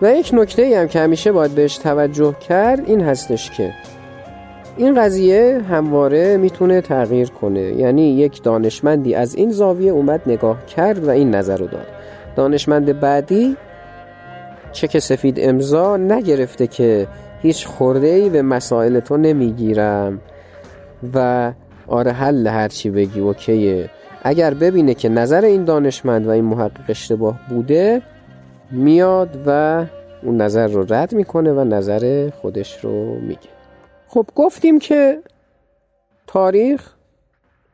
و 0.04 0.14
یک 0.14 0.30
نکته 0.32 0.78
هم 0.80 0.88
که 0.88 1.00
همیشه 1.00 1.32
باید 1.32 1.54
بهش 1.54 1.78
توجه 1.78 2.34
کرد 2.48 2.82
این 2.86 3.00
هستش 3.00 3.50
که 3.50 3.72
این 4.76 4.94
قضیه 4.94 5.60
همواره 5.70 6.36
می‌تونه 6.36 6.80
تغییر 6.80 7.30
کنه. 7.30 7.60
یعنی 7.60 8.02
یک 8.02 8.42
دانشمندی 8.42 9.14
از 9.14 9.34
این 9.34 9.50
زاویه 9.50 9.92
اومد 9.92 10.20
نگاه 10.26 10.66
کرد 10.66 11.04
و 11.04 11.10
این 11.10 11.34
نظر 11.34 11.56
رو 11.56 11.66
داد. 11.66 11.86
دانشمند 12.36 13.00
بعدی 13.00 13.56
چک 14.72 14.98
سفید 14.98 15.36
امضا 15.40 15.96
نگرفته 15.96 16.66
که 16.66 17.06
هیچ 17.42 17.66
خورده 17.66 18.06
ای 18.06 18.28
به 18.28 18.42
مسائل 18.42 19.00
تو 19.00 19.16
نمی‌گیرم 19.16 20.20
و 21.14 21.52
آره 21.86 22.12
حل 22.12 22.46
هرچی 22.46 22.90
بگی 22.90 23.20
اوکیه. 23.20 23.90
اگر 24.22 24.54
ببینه 24.54 24.94
که 24.94 25.08
نظر 25.08 25.44
این 25.44 25.64
دانشمند 25.64 26.26
و 26.26 26.30
این 26.30 26.44
محقق 26.44 26.84
اشتباه 26.88 27.38
بوده 27.48 28.02
میاد 28.70 29.42
و 29.46 29.84
اون 30.22 30.36
نظر 30.36 30.66
رو 30.66 30.86
رد 30.94 31.12
می‌کنه 31.14 31.52
و 31.52 31.64
نظر 31.64 32.30
خودش 32.30 32.84
رو 32.84 33.14
میگه. 33.14 33.54
خب 34.08 34.26
گفتیم 34.34 34.78
که 34.78 35.22
تاریخ 36.26 36.94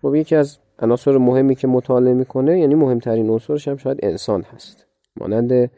خب 0.03 0.15
یکی 0.15 0.37
از 0.37 0.59
عناصر 0.79 1.19
مهمی 1.19 1.55
که 1.55 1.67
مطالعه 1.67 2.15
می‌کنه 2.15 2.61
یعنی 2.61 2.75
مهمترین 2.75 3.31
عنصرش 3.31 3.69
هم 3.69 3.77
شاید 3.77 3.99
انسان 4.03 4.43
هست. 4.43 4.87
مانند 5.17 5.71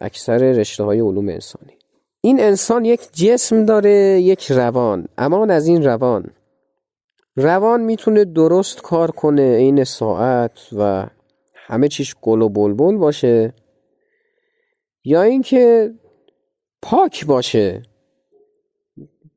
اکثر 0.00 0.38
رشته 0.38 0.84
های 0.84 1.00
علوم 1.00 1.28
انسانی. 1.28 1.72
این 2.20 2.40
انسان 2.40 2.84
یک 2.84 3.00
جسم 3.12 3.64
داره 3.64 4.20
یک 4.20 4.52
روان. 4.52 5.08
امان 5.18 5.50
از 5.50 5.66
این 5.66 5.84
روان. 5.84 6.30
روان 7.36 7.80
می‌تونه 7.80 8.24
درست 8.24 8.82
کار 8.82 9.10
کنه 9.10 9.42
این 9.42 9.84
ساعت 9.84 10.68
و 10.78 11.06
همه 11.66 11.88
چیش 11.88 12.16
گل 12.22 12.42
و 12.42 12.48
بلبل 12.48 12.96
باشه 12.96 13.54
یا 15.04 15.22
اینکه 15.22 15.94
پاک 16.82 17.26
باشه. 17.26 17.82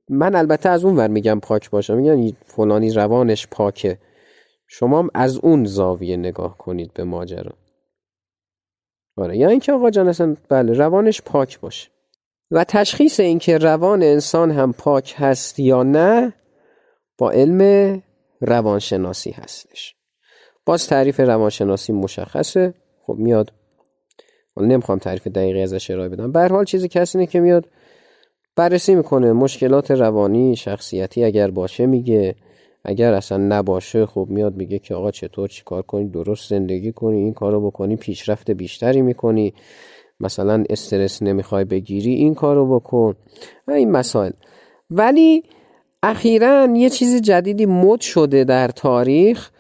من 0.10 0.36
البته 0.36 0.70
از 0.70 0.86
اون 0.86 0.96
ور 0.96 1.08
میگم 1.08 1.40
پاک 1.40 1.70
باشه. 1.70 1.94
میگن 1.94 2.38
فلانی 2.46 2.92
روانش 2.94 3.48
پاکه. 3.48 4.00
شما 4.68 5.00
هم 5.00 5.10
از 5.14 5.38
اون 5.38 5.66
زاویه 5.66 6.18
نگاه 6.18 6.58
کنید 6.58 6.94
به 6.94 7.04
ماجرا. 7.04 7.54
آره 9.18 9.38
یا 9.38 9.50
اینکه 9.50 9.74
آقا 9.74 9.90
جان 9.90 10.08
اصلا 10.08 10.36
بله 10.50 10.74
روانش 10.74 11.22
پاک 11.22 11.60
باشه. 11.60 11.90
و 12.52 12.64
تشخیص 12.64 13.20
اینکه 13.20 13.58
روان 13.58 14.04
انسان 14.04 14.52
هم 14.52 14.74
پاک 14.74 15.16
هست 15.18 15.60
یا 15.60 15.84
نه 15.84 16.34
با 17.18 17.32
علم 17.32 18.02
روانشناسی 18.42 19.32
هستش. 19.32 19.99
باز 20.70 20.88
تعریف 20.88 21.20
روانشناسی 21.20 21.94
مشخصه. 21.94 22.74
خب 23.02 23.14
میاد. 23.14 23.54
حالا 24.56 24.68
نمی‌خوام 24.68 24.98
تعریف 24.98 25.28
دقیقی 25.28 25.62
ازش 25.62 25.92
ارائه 25.92 26.10
بدم. 26.10 26.32
به 26.32 26.48
حال 26.48 26.66
چیزی 26.66 26.88
کسی 26.88 27.18
اینه 27.18 27.32
که 27.32 27.40
میاد 27.40 27.66
بررسی 28.56 28.96
می‌کنه. 28.96 29.34
مشکلات 29.34 29.92
روانی 29.92 30.56
شخصیتی 30.56 31.24
اگر 31.24 31.52
باشه 31.52 31.86
میگه. 31.86 32.36
اگر 32.84 33.14
اصلا 33.14 33.38
نباشه 33.38 34.06
خب 34.06 34.28
میاد 34.30 34.56
میگه 34.56 34.80
که 34.80 34.96
آقا 34.96 35.12
چطور 35.12 35.50
چی 35.50 35.64
کار 35.66 35.82
کنی؟ 35.82 36.10
درست 36.10 36.50
زندگی 36.50 36.92
کنی 36.92 37.18
این 37.18 37.34
کارو 37.34 37.68
بکنی 37.68 37.96
پیشرفت 37.96 38.52
بیشتری 38.52 39.02
می‌کنی. 39.02 39.54
مثلا 40.20 40.64
استرس 40.70 41.24
نمی‌خوای 41.24 41.66
بگیری 41.66 42.14
این 42.14 42.36
کارو 42.36 42.80
بکن. 42.80 43.16
این 43.68 43.92
مسائل. 43.92 44.32
ولی 44.90 45.44
اخیرا 46.04 46.68
یه 46.76 46.90
چیز 46.90 47.22
جدیدی 47.22 47.66
مد 47.66 48.02
شده 48.02 48.44
در 48.44 48.68
تاریخ. 48.68 49.52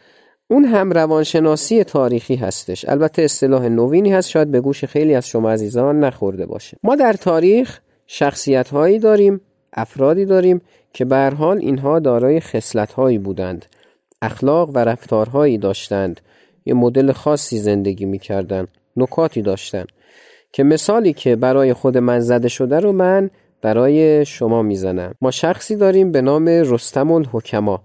اون 0.52 0.66
هم 0.66 0.92
روانشناسی 0.92 1.84
تاریخی 1.84 2.36
هستش. 2.36 2.90
البته 2.90 3.22
اصطلاح 3.22 3.68
نوینی 3.68 4.12
هست 4.12 4.30
شاید 4.30 4.52
به 4.52 4.62
گوش 4.62 4.86
خیلی 4.86 5.16
از 5.16 5.28
شما 5.28 5.52
عزیزان 5.52 6.00
نخورده 6.00 6.46
باشه. 6.46 6.78
ما 6.84 6.96
در 6.96 7.14
تاریخ 7.14 7.80
شخصیت 8.08 8.70
هایی 8.70 9.00
داریم 9.00 9.42
افرادی 9.74 10.26
داریم 10.26 10.62
که 10.94 11.06
به 11.06 11.32
حال 11.38 11.58
اینها 11.58 12.00
دارای 12.00 12.40
خصلت 12.40 12.94
هایی 12.94 13.18
بودند. 13.18 13.66
اخلاق 14.22 14.70
و 14.74 14.78
رفتارهایی 14.78 15.58
داشتند. 15.58 16.22
یه 16.66 16.74
مدل 16.74 17.12
خاصی 17.12 17.58
زندگی 17.60 18.06
می‌کردند 18.06 18.68
نکاتی 18.98 19.42
داشتند 19.42 19.88
که 20.52 20.64
مثالی 20.64 21.14
که 21.14 21.36
برای 21.36 21.74
خود 21.74 21.98
من 21.98 22.20
زده 22.20 22.48
شده 22.48 22.80
رو 22.80 22.92
من 22.92 23.30
برای 23.62 24.26
شما 24.26 24.62
می‌زنم. 24.62 25.14
ما 25.22 25.32
شخصی 25.32 25.76
داریم 25.76 26.12
به 26.12 26.22
نام 26.22 26.48
رستم 26.48 27.12
الحکما. 27.12 27.82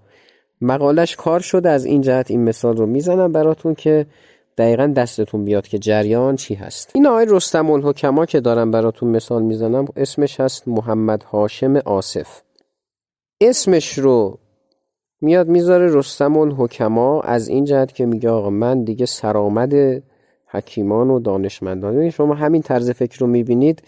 مقالش 0.61 1.15
کار 1.15 1.39
شده 1.39 1.69
از 1.69 1.85
این 1.85 2.01
جهت 2.01 2.31
این 2.31 2.43
مثال 2.43 2.77
رو 2.77 2.85
می‌زنم 2.85 3.31
براتون 3.31 3.75
که 3.75 4.05
دقیقا 4.57 4.87
دستتون 4.87 5.45
بیاد 5.45 5.67
که 5.67 5.79
جریان 5.79 6.35
چی 6.35 6.55
هست. 6.55 6.91
این 6.95 7.07
آقای 7.07 7.25
رستم 7.29 7.71
الحکما 7.71 8.25
که 8.25 8.39
دارم 8.39 8.71
براتون 8.71 9.09
مثال 9.09 9.43
می‌زنم 9.43 9.85
اسمش 9.95 10.39
هست 10.39 10.67
محمد 10.67 11.23
هاشم 11.23 11.75
آصف. 11.75 12.41
اسمش 13.41 13.97
رو 13.97 14.39
میاد 15.21 15.47
می‌ذاره 15.47 15.87
رستم 15.95 16.37
الحکما 16.37 17.21
از 17.21 17.47
این 17.47 17.65
جهت 17.65 17.95
که 17.95 18.05
میگه 18.05 18.29
آقا 18.29 18.49
من 18.49 18.83
دیگه 18.83 19.05
سرآمد 19.05 19.73
حکیمان 20.47 21.09
و 21.09 21.19
دانشمندان. 21.19 22.09
شما 22.09 22.33
همین 22.33 22.61
طرز 22.61 22.89
فکر 22.89 23.19
رو 23.19 23.27
می‌بینید 23.27 23.83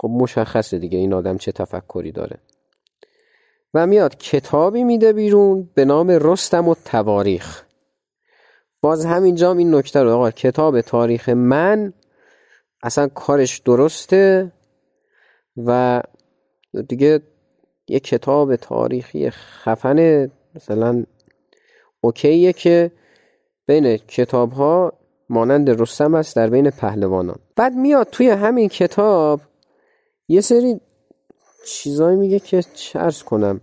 خب 0.00 0.08
مشخصه 0.08 0.78
دیگه 0.78 0.98
این 0.98 1.12
آدم 1.12 1.36
چه 1.36 1.52
تفکری 1.52 2.12
داره. 2.12 2.36
و 3.74 3.86
میاد 3.86 4.16
کتابی 4.16 4.84
میده 4.84 5.12
بیرون 5.12 5.70
به 5.74 5.84
نام 5.84 6.10
رستم 6.10 6.68
و 6.68 6.74
تواریخ. 6.84 7.64
باز 8.80 9.04
همینجا 9.04 9.52
این 9.52 9.74
نکته 9.74 10.02
رو 10.02 10.10
آقا 10.10 10.30
کتاب 10.30 10.80
تاریخ 10.80 11.28
من 11.28 11.92
اصلا 12.82 13.08
کارش 13.08 13.58
درسته 13.58 14.52
و 15.56 16.02
دیگه 16.88 17.20
یه 17.88 18.00
کتاب 18.00 18.56
تاریخی 18.56 19.30
خفن 19.30 20.30
مثلا 20.54 21.04
اوکیه 22.00 22.52
که 22.52 22.92
بین 23.66 23.96
کتاب 23.96 24.52
ها 24.52 24.92
مانند 25.28 25.80
رستم 25.80 26.14
است 26.14 26.36
در 26.36 26.50
بین 26.50 26.70
پهلوانان. 26.70 27.38
بعد 27.56 27.74
میاد 27.74 28.08
توی 28.12 28.28
همین 28.30 28.68
کتاب 28.68 29.40
یه 30.28 30.40
سری 30.40 30.80
چیزایی 31.66 32.16
میگه 32.16 32.38
که 32.38 32.62
چرز 32.62 33.22
کنم. 33.22 33.60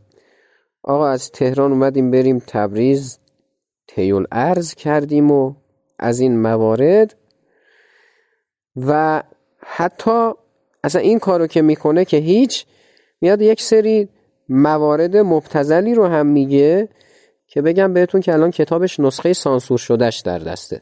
آقا 0.84 1.08
از 1.08 1.32
تهران 1.32 1.72
اومدیم 1.72 2.12
بریم 2.12 2.40
تبریز 2.48 3.20
تیول 3.88 4.26
ارز 4.32 4.74
کردیم 4.74 5.32
و 5.32 5.54
از 6.00 6.20
این 6.20 6.42
موارد 6.42 7.16
و 8.76 9.24
حتی 9.60 10.32
اصلا 10.84 11.02
این 11.02 11.20
کارو 11.20 11.48
که 11.48 11.62
می‌کنه 11.62 12.06
که 12.06 12.18
هیچ 12.18 12.66
میاد 13.22 13.42
یک 13.42 13.62
سری 13.62 14.10
موارد 14.50 15.18
مبتزلی 15.18 15.96
رو 15.96 16.06
هم 16.06 16.26
میگه 16.26 16.90
که 17.48 17.62
بگم 17.62 17.94
بهتون 17.94 18.22
که 18.22 18.34
الان 18.34 18.52
کتابش 18.52 19.00
نسخه 19.00 19.34
سانسور 19.34 19.78
شدهش 19.78 20.20
در 20.20 20.40
دسته. 20.40 20.82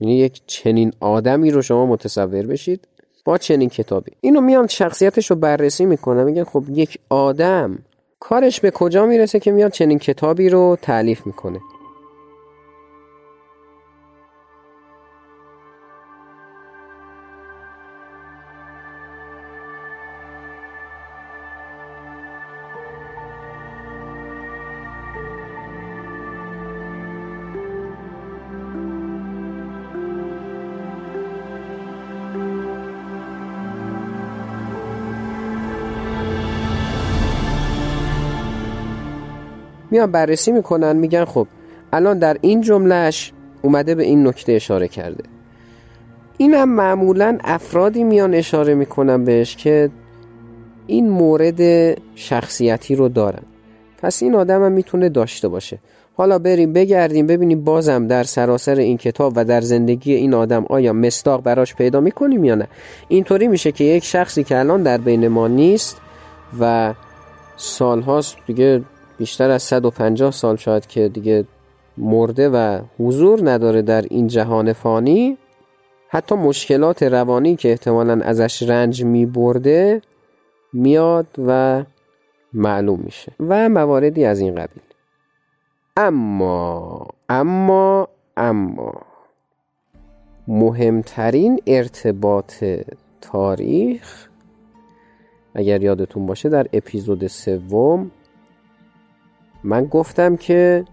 یعنی 0.00 0.18
یک 0.18 0.42
چنین 0.46 0.92
آدمی 1.00 1.50
رو 1.50 1.62
شما 1.62 1.86
متصور 1.86 2.46
بشید. 2.46 2.88
با 3.24 3.38
چنین 3.38 3.68
کتابی. 3.68 4.12
اینو 4.20 4.40
میان 4.40 4.66
شخصیتش 4.66 5.30
رو 5.30 5.36
بررسی 5.36 5.86
می‌کنم 5.86 6.24
میگن 6.24 6.44
خب 6.44 6.64
یک 6.74 6.98
آدم 7.08 7.78
کارش 8.20 8.60
به 8.60 8.70
کجا 8.70 9.06
می‌رسه 9.06 9.40
که 9.40 9.52
میاد 9.52 9.72
چنین 9.72 9.98
کتابی 9.98 10.48
رو 10.48 10.78
تعلیف 10.82 11.26
می‌کنه؟ 11.26 11.60
میان 39.98 40.12
بررسی 40.12 40.52
می‌کنن 40.52 40.96
میگن 40.96 41.24
خب 41.24 41.46
الان 41.92 42.18
در 42.18 42.36
این 42.40 42.60
جملهش 42.60 43.32
اومده 43.62 43.94
به 43.94 44.04
این 44.04 44.26
نکته 44.26 44.52
اشاره 44.52 44.88
کرده. 44.88 45.24
اینم 46.36 46.68
معمولا 46.68 47.38
افرادی 47.44 48.04
میان 48.04 48.34
اشاره 48.34 48.74
می‌کنن 48.74 49.24
بهش 49.24 49.56
که 49.56 49.90
این 50.86 51.10
مورد 51.10 51.60
شخصیتی 52.14 52.94
رو 52.94 53.08
دارن. 53.08 53.42
پس 54.02 54.22
این 54.22 54.34
آدم 54.34 54.64
هم 54.64 54.72
می‌تونه 54.72 55.08
داشته 55.08 55.48
باشه. 55.48 55.78
حالا 56.16 56.38
بریم 56.38 56.72
بگردیم 56.72 57.26
ببینیم 57.26 57.64
بازم 57.64 58.06
در 58.06 58.22
سراسر 58.22 58.74
این 58.74 58.96
کتاب 58.96 59.32
و 59.36 59.44
در 59.44 59.60
زندگی 59.60 60.14
این 60.14 60.34
آدم 60.34 60.64
آیا 60.68 60.92
مستاق 60.92 61.42
براش 61.42 61.74
پیدا 61.74 62.00
می‌کنیم 62.00 62.44
یا 62.44 62.54
نه. 62.54 62.68
اینطوری 63.08 63.48
میشه 63.48 63.72
که 63.72 63.84
یک 63.84 64.04
شخصی 64.04 64.44
که 64.44 64.58
الان 64.58 64.82
در 64.82 64.98
بین 64.98 65.28
ما 65.28 65.48
نیست 65.48 66.00
و 66.60 66.94
سالهاست 67.56 68.36
دیگه 68.46 68.82
بیشتر 69.18 69.50
از 69.50 69.62
150 69.62 70.30
سال 70.30 70.56
شاید 70.56 70.86
که 70.86 71.08
دیگه 71.08 71.44
مرده 71.98 72.48
و 72.48 72.80
حضور 72.98 73.50
نداره 73.50 73.82
در 73.82 74.02
این 74.02 74.26
جهان 74.26 74.72
فانی 74.72 75.38
حتی 76.08 76.34
مشکلات 76.34 77.02
روانی 77.02 77.56
که 77.56 77.70
احتمالا 77.70 78.20
ازش 78.22 78.62
رنج 78.62 79.04
می 79.04 79.26
برده 79.26 80.02
میاد 80.72 81.26
و 81.46 81.84
معلوم 82.52 83.00
میشه 83.04 83.32
و 83.40 83.68
مواردی 83.68 84.24
از 84.24 84.40
این 84.40 84.54
قبیل. 84.54 84.82
اما 85.96 87.06
اما 87.28 88.08
اما 88.36 89.02
مهمترین 90.48 91.60
ارتباط 91.66 92.64
تاریخ 93.20 94.28
اگر 95.54 95.82
یادتون 95.82 96.26
باشه 96.26 96.48
در 96.48 96.66
اپیزود 96.72 97.26
سوم 97.26 98.10
من 99.64 99.84
گفتم 99.84 100.36
که 100.36 100.84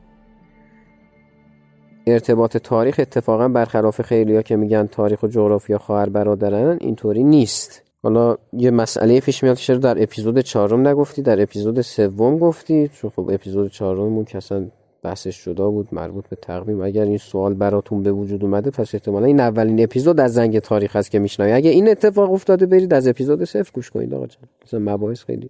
ارتباط 2.07 2.57
تاریخ 2.57 2.95
اتفاقا 2.99 3.47
برخلاف 3.47 4.01
خیلی 4.01 4.35
ها 4.35 4.41
که 4.41 4.55
میگن 4.55 4.87
تاریخ 4.87 5.23
و 5.23 5.27
جغرافیا 5.27 5.77
خواهر 5.77 6.09
برادرن 6.09 6.77
اینطوری 6.81 7.23
نیست. 7.23 7.81
حالا 8.03 8.37
یه 8.53 8.71
مسئله 8.71 9.19
پیش 9.19 9.43
میاد 9.43 9.55
چرا 9.55 9.77
در 9.77 10.03
اپیزود 10.03 10.39
چهارم 10.39 10.87
نگفتی؟ 10.87 11.21
در 11.21 11.41
اپیزود 11.41 11.81
سوم 11.81 12.37
گفتی؟ 12.37 12.87
چون 12.87 13.11
خب 13.15 13.29
اپیزود 13.33 13.71
چهارممون 13.71 14.25
که 14.25 14.37
اصلا 14.37 14.65
بحثش 15.03 15.45
جدا 15.45 15.69
بود 15.69 15.87
مربوط 15.91 16.27
به 16.27 16.35
تقویم. 16.35 16.81
اگر 16.81 17.03
این 17.03 17.17
سوال 17.17 17.53
براتون 17.53 18.03
به 18.03 18.11
وجود 18.11 18.43
اومده 18.43 18.71
پس 18.71 18.95
احتمالا 18.95 19.25
این 19.25 19.39
اولین 19.39 19.83
اپیزود 19.83 20.19
از 20.19 20.33
زنگ 20.33 20.59
تاریخ 20.59 20.95
هست 20.95 21.11
که 21.11 21.19
میشنوی. 21.19 21.51
اگه 21.51 21.69
این 21.69 21.89
اتفاق 21.89 22.33
افتاده 22.33 22.65
برید 22.65 22.93
از 22.93 23.07
اپیزود 23.07 23.43
صفر 23.43 23.71
گوش 23.73 23.91
کنید 23.91 24.13
آقا 24.13 24.27
جان. 24.27 24.43
مثلا 24.65 24.79
مباحث 24.79 25.23
خیلی. 25.23 25.49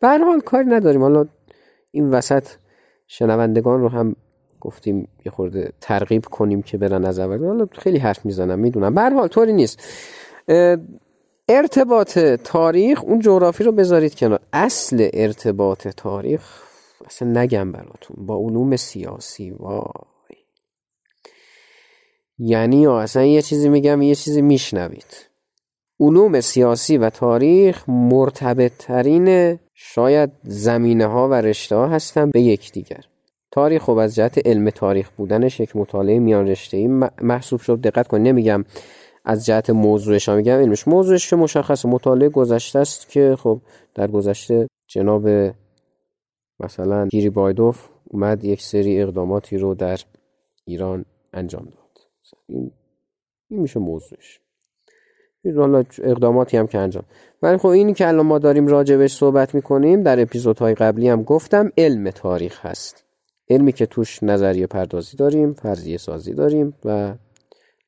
به 0.00 0.08
هر 0.08 0.24
حال 0.24 0.40
کاری 0.40 0.66
نداریم. 0.66 1.02
حالا 1.02 1.26
این 1.96 2.10
وسط 2.10 2.48
شنوندگان 3.06 3.80
رو 3.80 3.88
هم 3.88 4.16
گفتیم 4.60 5.08
یه 5.24 5.32
خورده 5.32 5.72
ترغیب 5.80 6.24
کنیم 6.24 6.62
که 6.62 6.78
برن 6.78 7.04
از 7.04 7.18
اول. 7.18 7.46
حالا 7.46 7.66
خیلی 7.72 7.98
حرف 7.98 8.26
می‌زنم 8.26 8.58
می‌دونم. 8.58 8.94
به 8.94 9.10
حال 9.10 9.28
طوری 9.28 9.52
نیست. 9.52 9.82
ارتباط 11.48 12.18
تاریخ 12.18 13.04
اون 13.04 13.20
جغرافی 13.20 13.64
رو 13.64 13.72
بذارید 13.72 14.14
کنار. 14.14 14.40
اصل 14.52 15.08
ارتباط 15.12 15.88
تاریخ 15.88 16.62
اصلا 17.06 17.42
نگم 17.42 17.72
براتون. 17.72 18.26
با 18.26 18.36
علوم 18.36 18.76
سیاسی 18.76 19.50
وای. 19.50 20.36
یعنی 22.38 22.86
اصلا 22.86 23.24
یه 23.24 23.42
چیزی 23.42 23.68
میگم 23.68 24.02
یه 24.02 24.14
چیزی 24.14 24.42
میشنوید. 24.42 25.26
علوم 26.00 26.40
سیاسی 26.40 26.98
و 26.98 27.10
تاریخ 27.10 27.88
مرتبط 27.88 28.72
ترین 28.78 29.58
شاید 29.78 30.30
زمینه 30.42 31.06
ها 31.06 31.28
و 31.28 31.34
رشته 31.34 31.76
ها 31.76 31.86
هستن 31.86 32.30
به 32.30 32.40
یکدیگر 32.40 33.04
تاریخ 33.50 33.82
خب 33.82 33.96
از 33.96 34.14
جهت 34.14 34.46
علم 34.46 34.70
تاریخ 34.70 35.10
بودنش 35.10 35.60
یک 35.60 35.76
مطالعه 35.76 36.18
میان 36.18 36.48
رشته 36.48 36.76
ای 36.76 36.86
محسوب 37.22 37.60
شد 37.60 37.80
دقت 37.80 38.08
کن 38.08 38.18
نمیگم 38.18 38.64
از 39.24 39.46
جهت 39.46 39.70
موضوعش 39.70 40.28
میگم 40.28 40.52
علمش. 40.52 40.88
موضوعش 40.88 41.30
که 41.30 41.36
مشخص 41.36 41.86
مطالعه 41.86 42.28
گذشته 42.28 42.78
است 42.78 43.08
که 43.08 43.36
خب 43.38 43.60
در 43.94 44.06
گذشته 44.06 44.66
جناب 44.88 45.28
مثلا 46.60 47.06
گیری 47.06 47.30
بایدوف 47.30 47.88
اومد 48.04 48.44
یک 48.44 48.62
سری 48.62 49.02
اقداماتی 49.02 49.58
رو 49.58 49.74
در 49.74 49.98
ایران 50.64 51.04
انجام 51.32 51.64
داد. 51.64 51.98
این 52.48 53.60
میشه 53.60 53.80
موضوعش. 53.80 54.40
حالا 55.54 55.84
اقداماتی 56.02 56.56
هم 56.56 56.66
که 56.66 56.78
انجام. 56.78 57.02
ولی 57.42 57.56
خب 57.56 57.66
اینی 57.66 57.94
که 57.94 58.08
الان 58.08 58.26
ما 58.26 58.38
داریم 58.38 58.66
راجبش 58.66 59.14
صحبت 59.14 59.54
می‌کنیم 59.54 60.02
در 60.02 60.20
اپیزودهای 60.20 60.74
قبلی 60.74 61.08
هم 61.08 61.22
گفتم 61.22 61.70
علم 61.78 62.10
تاریخ 62.10 62.66
هست. 62.66 63.04
علمی 63.50 63.72
که 63.72 63.86
توش 63.86 64.22
نظریه 64.22 64.66
پردازی 64.66 65.16
داریم 65.16 65.52
فرضیه 65.52 65.96
سازی 65.96 66.34
داریم 66.34 66.74
و 66.84 67.14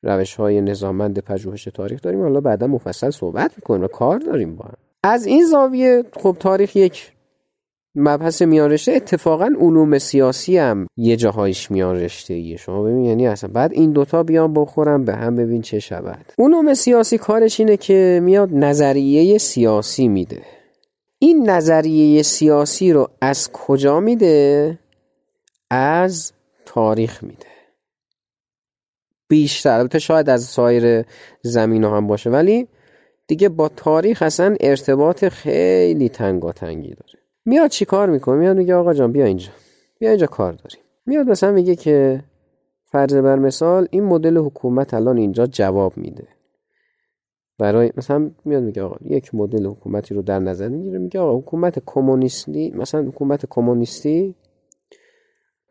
روش 0.03 0.35
های 0.35 0.61
نظامند 0.61 1.19
پژوهش 1.19 1.63
تاریخ 1.63 2.01
داریم. 2.01 2.21
حالا 2.21 2.41
بعدا 2.41 2.67
مفصل 2.67 3.09
صحبت 3.09 3.51
می‌کنیم 3.57 3.83
و 3.83 3.87
کار 3.87 4.19
داریم 4.19 4.55
با 4.55 4.65
هم. 4.65 4.77
از 5.03 5.25
این 5.25 5.45
زاویه 5.45 6.03
خب 6.13 6.35
تاریخ 6.39 6.75
یک 6.75 7.11
مبحث 7.99 8.41
میان 8.41 8.71
رشته 8.71 8.91
اتفاقا 8.91 9.49
علوم 9.59 9.97
سیاسی 9.97 10.57
هم 10.57 10.87
یه 10.97 11.15
جاهایش 11.15 11.71
میان 11.71 11.95
رشته 11.95 12.33
ایه 12.33 12.57
شما 12.57 12.83
ببین 12.83 13.05
یعنی 13.05 13.27
اصلا 13.27 13.49
بعد 13.53 13.73
این 13.73 13.91
دوتا 13.91 14.23
بیان 14.23 14.53
بخورم 14.53 15.05
به 15.05 15.15
هم 15.15 15.35
ببین 15.35 15.61
چه 15.61 15.79
شود. 15.79 16.25
علوم 16.37 16.73
سیاسی 16.73 17.17
کارش 17.17 17.59
اینه 17.59 17.77
که 17.77 18.19
میاد 18.23 18.49
نظریه 18.53 19.37
سیاسی 19.37 20.07
میده. 20.07 20.41
این 21.19 21.49
نظریه 21.49 22.23
سیاسی 22.23 22.93
رو 22.93 23.09
از 23.21 23.51
کجا 23.51 23.99
میده؟ 23.99 24.79
از 25.71 26.31
تاریخ 26.65 27.23
میده. 27.23 27.45
بیشتر 29.27 29.79
البته 29.79 29.99
شاید 29.99 30.29
از 30.29 30.43
سایر 30.43 31.05
زمین 31.41 31.83
هم 31.83 32.07
باشه 32.07 32.29
ولی 32.29 32.67
دیگه 33.27 33.49
با 33.49 33.69
تاریخ 33.69 34.21
اصلا 34.21 34.55
ارتباط 34.59 35.25
خیلی 35.25 36.09
تنگاتنگی 36.09 36.89
داره. 36.89 37.18
میاد 37.49 37.69
چی 37.69 37.85
کار 37.85 38.09
می‌کنه؟ 38.09 38.35
میاد 38.35 38.57
میگه 38.57 38.75
آقا 38.75 38.93
جان 38.93 39.11
بیا 39.11 39.25
اینجا. 39.25 39.49
بیا 39.99 40.09
اینجا 40.09 40.27
کار 40.27 40.53
داریم. 40.53 40.79
میاد 41.05 41.29
مثلا 41.29 41.51
میگه 41.51 41.75
که 41.75 42.23
فرض 42.85 43.15
بر 43.15 43.35
مثال 43.35 43.87
این 43.91 44.03
مدل 44.03 44.37
حکومت 44.37 44.93
الان 44.93 45.17
اینجا 45.17 45.45
جواب 45.45 45.97
میده. 45.97 46.27
برای 47.57 47.91
مثلا 47.97 48.31
میاد 48.45 48.63
میگه 48.63 48.81
آقا 48.83 48.95
یک 49.05 49.35
مدل 49.35 49.65
حکومتی 49.65 50.15
رو 50.15 50.21
در 50.21 50.39
نظر 50.39 50.67
می‌گیره 50.67 50.97
میگه 50.99 51.19
آقا 51.19 51.37
حکومت 51.37 51.79
کمونیستی 51.85 52.71
مثلا 52.75 53.01
حکومت 53.01 53.45
کمونیستی 53.49 54.35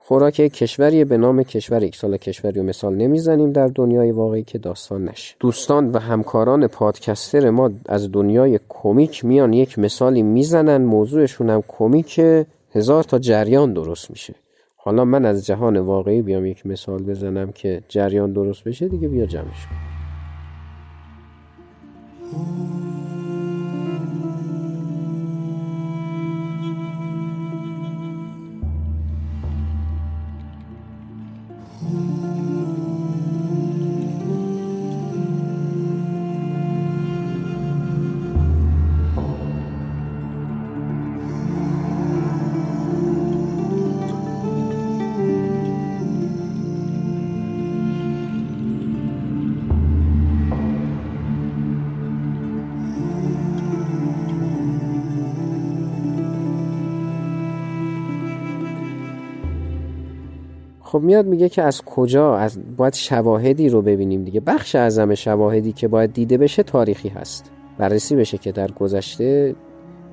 خوراک 0.09 0.35
کشوری 0.35 1.05
به 1.05 1.17
نام 1.17 1.43
کشور 1.43 1.83
یک 1.83 1.97
سال 1.97 2.17
کشوری 2.17 2.61
و 2.61 2.63
مثال 2.63 2.95
نمی‌زنیم 2.95 3.53
در 3.53 3.67
دنیای 3.67 4.11
واقعی 4.11 4.43
که 4.43 4.59
داستان 4.59 5.05
نشه. 5.05 5.35
دوستان 5.41 5.91
و 5.91 5.99
همکاران 5.99 6.67
پادکستر 6.67 7.51
ما 7.51 7.71
از 7.87 8.13
دنیای 8.13 8.61
کمیک 8.69 9.25
میان 9.25 9.53
یک 9.53 9.79
مثالی 9.79 10.23
می‌زنن 10.23 10.85
موضوعشون 10.85 11.51
هم 11.51 11.63
کمیک 11.69 12.21
هزار 12.75 13.05
تا 13.05 13.19
جریان 13.19 13.73
درست 13.73 14.11
میشه. 14.11 14.35
حالا 14.77 15.05
من 15.05 15.25
از 15.25 15.47
جهان 15.47 15.77
واقعی 15.79 16.23
بیام 16.23 16.47
یک 16.47 16.67
مثال 16.67 17.03
بزنم 17.03 17.53
که 17.53 17.83
جریان 17.89 18.33
درست 18.33 18.65
بشه 18.65 18.89
دیگه 18.89 19.09
بیا 19.09 19.27
جمعش 19.27 19.67
خب 22.33 22.78
میاد 61.09 61.27
میگه 61.27 61.49
که 61.49 61.63
از 61.63 61.83
کجا؟ 61.83 62.37
از 62.37 62.59
باید 62.77 62.95
شواهدی 62.95 63.69
رو 63.69 63.83
ببینیم 63.83 64.25
دیگه. 64.25 64.41
بخش 64.41 64.75
اعظم 64.75 65.15
شواهدی 65.15 65.73
که 65.73 65.89
باید 65.89 66.13
دیده 66.13 66.39
بشه 66.39 66.63
تاریخی 66.63 67.09
هست. 67.09 67.51
بررسی 67.79 68.17
بشه 68.17 68.39
که 68.39 68.53
در 68.53 68.71
گذشته 68.71 69.55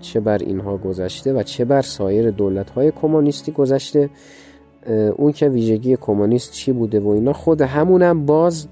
چه 0.02 0.20
بر 0.20 0.38
اینها 0.38 0.78
گذشته 0.78 1.34
و 1.34 1.44
چه 1.44 1.66
بر 1.66 1.82
سایر 1.82 2.32
دولت 2.32 2.70
های 2.70 2.92
کمونیستی 2.92 3.52
گذشته. 3.52 4.10
اون 5.16 5.32
که 5.32 5.50
ویژگی 5.50 5.98
کمونیست 6.02 6.52
چی 6.52 6.72
بوده 6.72 7.00
و 7.00 7.08
اینا. 7.08 7.34
خود 7.34 7.62
همونم 7.62 8.26
باز 8.26 8.68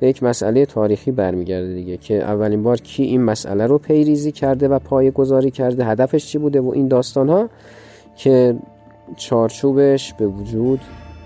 به 0.00 0.08
یک 0.08 0.22
مسئله 0.22 0.66
تاریخی 0.66 1.10
برمیگرده 1.10 1.74
دیگه 1.74 1.96
که 1.96 2.14
اولین 2.14 2.62
بار 2.62 2.76
کی 2.76 3.02
این 3.02 3.22
مسئله 3.22 3.66
رو 3.66 3.78
پیریزی 3.78 4.32
کرده 4.32 4.68
و 4.68 4.78
پای 4.78 5.10
گذاری 5.10 5.50
کرده 5.50 5.84
هدفش 5.84 6.26
چی 6.26 6.38
بوده 6.38 6.60
و 6.60 6.70
این 6.74 6.88
داستان 6.88 7.28
ها 7.28 7.48
که 8.16 8.56
چارچوبش 9.16 10.12
به 10.12 10.26
وجود 10.26 10.80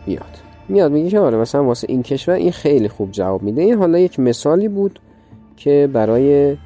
بیاد. 0.08 0.38
میاد 0.68 0.92
میگه 0.92 1.10
که 1.10 1.18
آره 1.18 1.38
مثلا 1.38 1.64
واسه 1.64 1.86
این 1.90 2.02
کشور 2.02 2.34
این 2.34 2.52
خیلی 2.52 2.88
خوب 2.88 3.10
جواب 3.10 3.42
میده. 3.42 3.62
این 3.62 3.74
حالا 3.74 3.98
یک 3.98 4.20
مثالی 4.20 4.68
بود 4.68 5.00
که 5.56 5.90
برای 5.92 6.56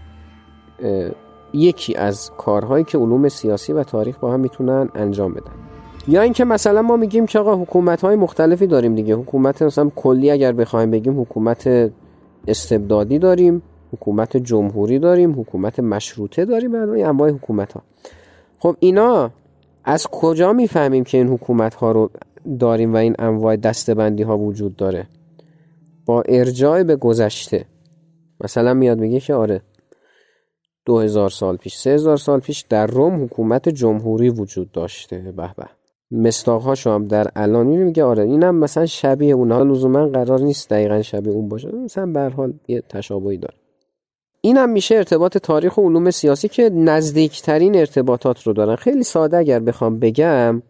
یکی 1.53 1.95
از 1.95 2.31
کارهایی 2.39 2.85
که 2.85 2.99
علوم 2.99 3.29
سیاسی 3.29 3.73
و 3.73 3.83
تاریخ 3.83 4.19
با 4.19 4.33
هم 4.33 4.41
می‌تونن 4.41 4.89
انجام 4.95 5.33
بدن. 5.33 5.53
یا 6.09 6.23
اینکه 6.23 6.45
مثلا 6.45 6.83
ما 6.83 6.97
میگیم 6.97 7.27
که 7.27 7.39
آقا 7.39 7.57
حکومت 7.57 8.01
های 8.01 8.17
مختلفی 8.17 8.67
داریم 8.67 8.95
دیگه. 8.95 9.15
حکومت 9.15 9.63
مثلا 9.63 9.91
کلی 9.97 10.31
اگر 10.31 10.53
بخوایم 10.53 10.91
بگیم 10.91 11.21
حکومت 11.21 11.91
استبدادی 12.49 13.19
داریم 13.19 13.63
حکومت 13.93 14.37
جمهوری 14.37 14.99
داریم 14.99 15.41
حکومت 15.41 15.81
مشروطه 15.81 16.45
داریم 16.45 16.75
این 16.75 17.07
انواع 17.07 17.31
حکومت 17.31 17.73
ها 17.73 17.83
خب 18.59 18.77
اینا 18.81 19.31
از 19.85 20.07
کجا 20.07 20.53
می‌فهمیم 20.53 21.05
که 21.05 21.19
این 21.19 21.29
حکومت 21.29 21.75
ها 21.75 21.93
رو 21.93 22.11
داریم 22.59 22.95
و 22.95 22.97
این 22.97 23.15
انواع 23.19 23.57
دستبندی 23.57 24.23
ها 24.23 24.39
وجود 24.39 24.77
داره. 24.77 25.07
با 26.07 26.23
ارجاع 26.23 26.83
به 26.83 26.97
گذشته 26.97 27.65
مثلا 28.41 28.75
میاد 28.75 28.99
میگه 28.99 29.21
که 29.21 29.35
آره 29.35 29.63
دو 30.85 30.99
هزار 30.99 31.31
سال 31.31 31.57
پیش 31.57 31.77
سه 31.77 31.91
هزار 31.91 32.17
سال 32.17 32.41
پیش 32.41 32.65
در 32.69 32.87
روم 32.87 33.25
حکومت 33.25 33.69
جمهوری 33.69 34.31
وجود 34.31 34.73
داشته. 34.73 35.19
به 35.19 35.33
به. 35.33 35.67
مستاق 36.11 36.79
هم 36.87 37.07
در 37.07 37.27
الان 37.37 37.67
میگه 37.67 38.05
آره 38.05 38.23
اینم 38.23 38.55
مثلا 38.55 38.87
شبیه 38.87 39.35
اونها 39.35 39.63
لزوما 39.63 40.07
قرار 40.07 40.41
نیست 40.41 40.71
دقیقا 40.71 41.03
شبیه 41.03 41.33
اون 41.33 41.49
باشه 41.49 41.73
مثلا 41.73 42.07
به 42.07 42.21
حال 42.21 42.53
یه 42.69 42.83
تشابهی 42.89 43.37
داره. 43.37 43.55
اینم 44.41 44.69
میشه 44.69 44.95
ارتباط 44.95 45.39
تاریخ 45.39 45.79
و 45.79 45.81
علوم 45.81 46.11
سیاسی 46.11 46.49
که 46.49 46.71
نزدیکترین 46.71 47.77
ارتباطات 47.77 48.43
رو 48.43 48.53
دارن. 48.53 48.77
خیلی 48.77 49.03
ساده 49.03 49.37
اگر 49.37 49.61
بخوام 49.61 49.99
بگم 49.99 50.63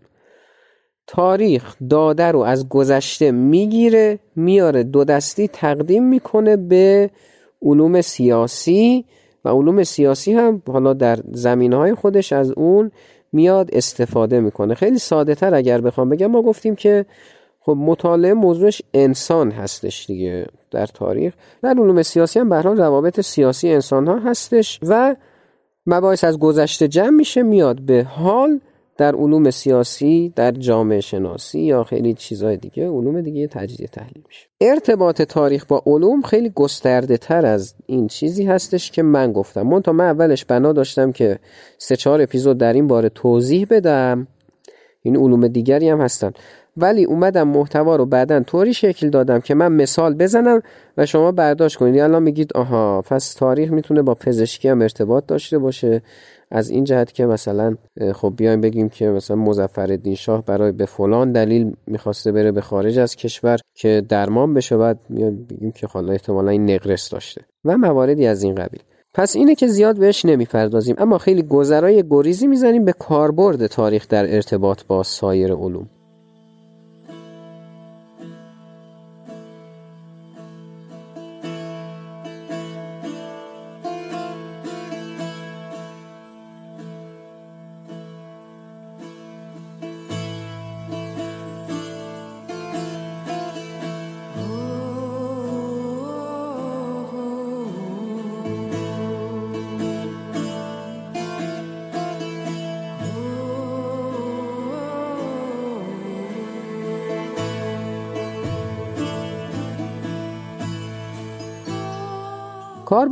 تاریخ 1.06 1.76
داده 1.90 2.24
رو 2.24 2.40
از 2.40 2.68
گذشته 2.68 3.30
می‌گیره 3.30 4.18
میاره 4.36 4.82
دو 4.82 5.04
دستی 5.04 5.48
تقدیم 5.48 6.08
می‌کنه 6.08 6.56
به 6.56 7.10
علوم 7.62 8.00
سیاسی 8.00 9.04
و 9.44 9.48
علوم 9.48 9.84
سیاسی 9.84 10.32
هم 10.32 10.62
حالا 10.68 10.92
در 10.92 11.18
زمین 11.32 11.72
های 11.72 11.94
خودش 11.94 12.32
از 12.32 12.50
اون 12.50 12.90
میاد 13.32 13.70
استفاده 13.72 14.40
می‌کنه. 14.40 14.74
خیلی 14.74 14.98
ساده 14.98 15.34
تر 15.34 15.54
اگر 15.54 15.80
بخوام 15.80 16.08
بگم 16.08 16.26
ما 16.26 16.42
گفتیم 16.42 16.74
که 16.74 17.06
خب 17.60 17.76
مطالعه 17.78 18.34
موضوعش 18.34 18.82
انسان 18.94 19.50
هستش 19.50 20.06
دیگه 20.06 20.46
در 20.70 20.86
تاریخ. 20.86 21.34
در 21.62 21.70
علوم 21.70 22.02
سیاسی 22.02 22.38
هم 22.38 22.48
به 22.48 22.62
روابط 22.62 23.20
سیاسی 23.20 23.72
انسان 23.72 24.06
ها 24.06 24.18
هستش 24.18 24.80
و 24.82 25.16
مباحث 25.86 26.24
از 26.24 26.38
گذشته 26.38 26.88
جمع 26.88 27.10
میشه 27.10 27.42
میاد 27.42 27.80
به 27.80 28.04
حال 28.04 28.60
در 29.02 29.14
علوم 29.14 29.50
سیاسی 29.50 30.32
در 30.36 30.50
جامعه 30.50 31.00
شناسی 31.00 31.60
یا 31.60 31.84
خیلی 31.84 32.14
چیزهای 32.14 32.56
دیگه 32.56 32.88
علوم 32.88 33.20
دیگه 33.20 33.46
تجزیه 33.46 33.86
تحلیل 33.86 34.22
میشه. 34.28 34.46
ارتباط 34.60 35.22
تاریخ 35.22 35.66
با 35.66 35.82
علوم 35.86 36.22
خیلی 36.22 36.50
گسترده 36.50 37.16
تر 37.16 37.46
از 37.46 37.74
این 37.86 38.06
چیزی 38.06 38.44
هستش 38.44 38.90
که 38.90 39.02
من 39.02 39.32
گفتم. 39.32 39.62
من 39.62 39.82
تا 39.82 39.92
من 39.92 40.04
اولش 40.04 40.44
بنا 40.44 40.72
داشتم 40.72 41.12
که 41.12 41.38
سه 41.78 41.96
چهار 41.96 42.22
اپیزود 42.22 42.58
در 42.58 42.72
این 42.72 42.86
باره 42.86 43.08
توضیح 43.08 43.66
بدم. 43.70 44.26
این 45.02 45.16
علوم 45.16 45.48
دیگری 45.48 45.88
هم 45.88 46.00
هستن. 46.00 46.32
ولی 46.76 47.04
اومدم 47.04 47.48
محتوا 47.48 47.96
رو 47.96 48.06
بعدا 48.06 48.40
طوری 48.40 48.74
شکل 48.74 49.10
دادم 49.10 49.40
که 49.40 49.54
من 49.54 49.72
مثال 49.72 50.14
بزنم 50.14 50.62
و 50.96 51.06
شما 51.06 51.32
برداشت 51.32 51.76
کنید. 51.76 52.00
الان 52.00 52.22
میگید 52.22 52.52
آها 52.52 53.02
پس 53.02 53.34
تاریخ 53.34 53.70
می‌تونه 53.70 54.02
با 54.02 54.14
پزشکی 54.14 54.68
هم 54.68 54.82
ارتباط 54.82 55.26
داشته 55.26 55.58
باشه. 55.58 56.02
از 56.50 56.70
این 56.70 56.84
جهت 56.84 57.12
که 57.12 57.26
مثلا 57.26 57.76
خب 58.14 58.34
بیایم 58.36 58.60
بگیم 58.60 58.88
که 58.88 59.08
مثلا 59.08 59.36
مظفرالدین 59.36 60.14
شاه 60.14 60.44
برای 60.44 60.72
به 60.72 60.86
فلان 60.86 61.32
دلیل 61.32 61.72
می‌خواسته 61.86 62.32
بره 62.32 62.52
به 62.52 62.60
خارج 62.60 62.98
از 62.98 63.16
کشور 63.16 63.58
که 63.74 64.02
درمان 64.08 64.54
بشه. 64.54 64.76
بعد 64.76 64.98
میایم 65.08 65.46
بگیم 65.50 65.72
که 65.72 65.86
حالا 65.86 66.12
احتمالا 66.12 66.50
این 66.50 66.70
نقرس 66.70 67.10
داشته 67.10 67.40
و 67.64 67.76
مواردی 67.76 68.26
از 68.26 68.42
این 68.42 68.54
قبیل. 68.54 68.80
پس 69.14 69.36
اینه 69.36 69.54
که 69.54 69.66
زیاد 69.66 69.98
بهش 69.98 70.24
نمی‌پردازیم. 70.24 70.94
اما 70.98 71.18
خیلی 71.18 71.42
گذرای 71.42 72.04
گریزی 72.10 72.46
می‌زنیم 72.46 72.84
به 72.84 72.92
کاربرد 72.92 73.66
تاریخ 73.66 74.08
در 74.08 74.34
ارتباط 74.34 74.82
با 74.88 75.02
سایر 75.02 75.52
علوم. 75.54 75.88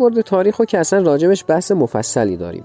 کاربرد 0.00 0.20
تاریخ 0.20 0.56
رو 0.56 0.64
که 0.64 0.78
اصلا 0.78 1.02
راجبش 1.02 1.44
بحث 1.48 1.72
مفصلی 1.72 2.36
داریم. 2.36 2.64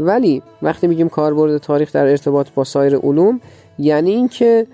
ولی 0.00 0.42
وقتی 0.62 0.86
میگیم 0.86 1.08
کاربرد 1.08 1.58
تاریخ 1.58 1.92
در 1.92 2.06
ارتباط 2.06 2.48
با 2.54 2.64
سایر 2.64 2.96
علوم 2.96 3.40
یعنی 3.78 4.10
اینکه 4.10 4.66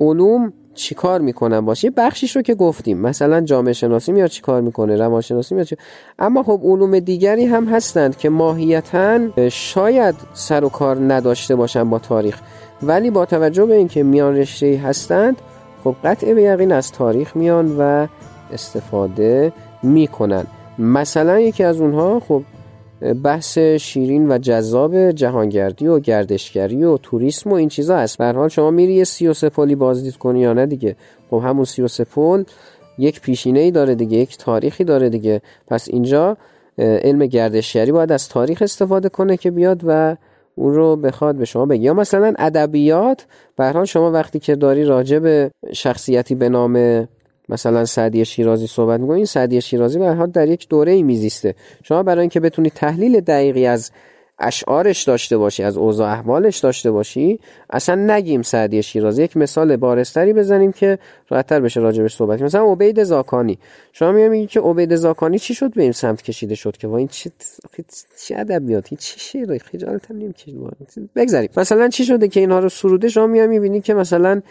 علوم 0.00 0.52
چیکار 0.74 1.20
می‌کنن 1.20 1.60
باشه 1.60 1.84
یه 1.84 1.90
بخشیش 1.96 2.36
رو 2.36 2.42
که 2.42 2.54
گفتیم 2.54 2.98
مثلا 2.98 3.40
جامعه 3.40 3.72
شناسی 3.72 4.12
میاد 4.12 4.30
چیکار 4.30 4.60
می‌کنه 4.60 4.96
روانشناسی 4.96 5.54
میاد 5.54 5.66
چی... 5.66 5.76
اما 6.18 6.42
خب 6.42 6.60
علوم 6.64 6.98
دیگری 6.98 7.44
هم 7.44 7.64
هستند 7.64 8.16
که 8.16 8.28
ماهیتا 8.28 9.18
شاید 9.48 10.14
سر 10.32 10.64
و 10.64 10.68
کار 10.68 11.12
نداشته 11.12 11.56
باشن 11.56 11.90
با 11.90 11.98
تاریخ. 11.98 12.40
ولی 12.82 13.10
با 13.10 13.24
توجه 13.24 13.66
به 13.66 13.74
اینکه 13.74 14.02
میان 14.02 14.36
رشته 14.36 14.80
هستند 14.84 15.36
خب 15.84 15.94
قطع 16.04 16.34
به 16.34 16.42
یقین 16.42 16.72
از 16.72 16.92
تاریخ 16.92 17.36
میان 17.36 17.76
و 17.78 18.06
استفاده 18.52 19.52
می‌کنن. 19.82 20.46
مثلا 20.78 21.40
یکی 21.40 21.64
از 21.64 21.80
اونها 21.80 22.20
خب 22.20 22.42
بحث 23.24 23.58
شیرین 23.58 24.32
و 24.32 24.38
جذاب 24.38 25.10
جهانگردی 25.10 25.86
و 25.86 25.98
گردشگری 25.98 26.84
و 26.84 26.96
توریسم 26.96 27.50
و 27.50 27.54
این 27.54 27.68
چیزا 27.68 27.96
هست. 27.96 28.18
به 28.18 28.32
حال 28.32 28.48
شما 28.48 28.70
میری 28.70 28.94
یه 28.94 29.04
33 29.04 29.48
پلی 29.48 29.74
بازدید 29.74 30.16
کنی 30.16 30.40
یا 30.40 30.52
نه 30.52 30.66
دیگه. 30.66 30.96
خب 31.30 31.42
همون 31.44 31.64
33 31.64 32.04
پل 32.04 32.44
یک 32.98 33.20
پیشینه 33.20 33.60
ای 33.60 33.70
داره 33.70 33.94
دیگه 33.94 34.18
یک 34.18 34.38
تاریخی 34.38 34.84
داره 34.84 35.08
دیگه. 35.08 35.42
پس 35.66 35.88
اینجا 35.88 36.36
علم 36.78 37.26
گردشگری 37.26 37.92
باید 37.92 38.12
از 38.12 38.28
تاریخ 38.28 38.62
استفاده 38.62 39.08
کنه 39.08 39.36
که 39.36 39.50
بیاد 39.50 39.82
و 39.86 40.16
اون 40.54 40.74
رو 40.74 40.96
بخواد 40.96 41.34
به 41.34 41.44
شما 41.44 41.66
بگی 41.66 41.84
یا 41.84 41.94
مثلا 41.94 42.34
ادبیات 42.38 43.26
به 43.56 43.84
شما 43.84 44.10
وقتی 44.10 44.38
که 44.38 44.56
داری 44.56 44.84
راجع 44.84 45.48
شخصیتی 45.72 46.34
به 46.34 46.48
نام 46.48 47.08
مثلا 47.48 47.84
سعدی 47.84 48.24
شیرازی 48.24 48.66
صحبت 48.66 49.00
می‌کنی 49.00 49.16
این 49.16 49.26
سعدی 49.26 49.60
شیرازی 49.60 49.98
به 49.98 50.14
حال 50.14 50.30
در 50.30 50.48
یک 50.48 50.68
دوره 50.68 50.92
ای 50.92 51.02
میزیسته. 51.02 51.54
شما 51.82 52.02
برای 52.02 52.20
اینکه 52.20 52.40
بتونی 52.40 52.70
تحلیل 52.70 53.20
دقیقی 53.20 53.66
از 53.66 53.90
اشعارش 54.38 55.02
داشته 55.02 55.36
باشی 55.36 55.62
از 55.62 55.76
اوضاع 55.76 56.12
احوالش 56.12 56.58
داشته 56.58 56.90
باشی 56.90 57.38
اصلا 57.70 57.94
نگیم 58.14 58.42
سعدی 58.42 58.82
شیرازی. 58.82 59.22
یک 59.22 59.36
مثال 59.36 59.76
بارستری 59.76 60.32
بزنیم 60.32 60.72
که 60.72 60.98
راحتتر 61.28 61.60
بشه 61.60 61.80
راجبش 61.80 62.16
صحبت 62.16 62.42
مثلا 62.42 62.72
عبید 62.72 63.04
زاکانی. 63.04 63.58
شما 63.92 64.12
میگی 64.12 64.46
که 64.46 64.60
عبید 64.60 64.96
زاکانی 64.96 65.38
چی 65.38 65.54
شد 65.54 65.74
به 65.74 65.82
این 65.82 65.92
سمت 65.92 66.22
کشیده 66.22 66.54
شد 66.54 66.76
که؟ 66.76 66.88
وا 66.88 66.96
این 66.96 67.08
چه 67.08 67.30
چه 68.26 68.36
ادبیاتی 68.38 68.96
چه 68.96 69.18
شعری 69.18 69.58
خجالت 69.58 70.10
هم 70.10 70.16
نمی‌کشه 70.16 70.52
بگذاریم. 71.16 71.50
مثلا 71.56 71.88
چی 71.88 72.04
شده 72.04 72.28
که 72.28 72.40
اینها 72.40 72.58
رو 72.58 72.68
سروده؟ 72.68 73.08
شما 73.08 73.26
میای 73.26 73.46
می‌بینی 73.46 73.80
که 73.80 73.94
مثلا 73.94 74.42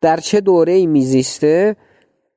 در 0.00 0.16
چه 0.16 0.40
دوره 0.40 0.72
ای 0.72 0.86
میزیسته؟ 0.86 1.76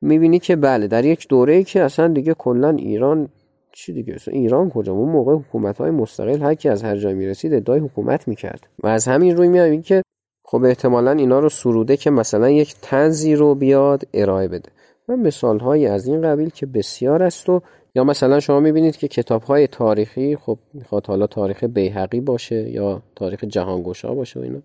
می‌بینی 0.02 0.40
که 0.40 0.56
بله 0.56 0.88
در 0.88 1.06
یک 1.06 1.28
دوره 1.28 1.54
ای 1.54 1.64
که 1.64 1.84
اصلا 1.84 2.08
دیگه 2.08 2.34
کلا 2.34 2.70
ایران 2.70 3.30
چی 3.72 3.94
دیگه 3.94 4.16
ایران 4.28 4.70
کجا؟ 4.70 4.94
اون 4.94 5.10
موقع 5.10 5.34
حکومت 5.34 5.78
های 5.78 5.92
مستقل 5.92 6.42
هر 6.42 6.56
کی 6.56 6.70
از 6.70 6.84
هر 6.84 6.98
جای 6.98 7.14
می‌رسید 7.14 7.54
ادعای 7.54 7.80
حکومت 7.80 8.28
می‌کرد. 8.28 8.68
و 8.84 8.88
از 8.88 9.08
همین 9.08 9.38
روی 9.38 9.48
میاد 9.48 9.82
که 9.82 10.02
خب 10.46 10.64
احتمالا 10.64 11.12
اینا 11.12 11.40
رو 11.40 11.50
سروده 11.50 11.98
که 11.98 12.10
مثلا 12.10 12.50
یک 12.50 12.76
تنزی 12.82 13.36
رو 13.36 13.56
بیاد 13.56 14.04
ارائه 14.14 14.48
بده. 14.48 14.70
و 15.10 15.16
مثال 15.16 15.60
های 15.60 15.86
از 15.88 16.08
این 16.08 16.22
قبیل 16.22 16.50
که 16.50 16.66
بسیار 16.66 17.24
است 17.24 17.50
و 17.50 17.62
یا 17.96 18.04
مثلا 18.04 18.40
شما 18.40 18.60
می‌بینید 18.60 18.98
که 18.98 19.08
کتاب 19.08 19.44
های 19.44 19.68
تاریخی 19.68 20.36
خب 20.36 20.60
می‌خواد 20.74 21.08
حالا 21.08 21.28
تاریخ 21.28 21.64
بیهقی 21.64 22.22
باشه 22.22 22.70
یا 22.70 23.02
تاریخ 23.16 23.44
جهانگشا 23.44 24.14
باشه 24.14 24.40
و 24.40 24.44
اینا 24.44 24.62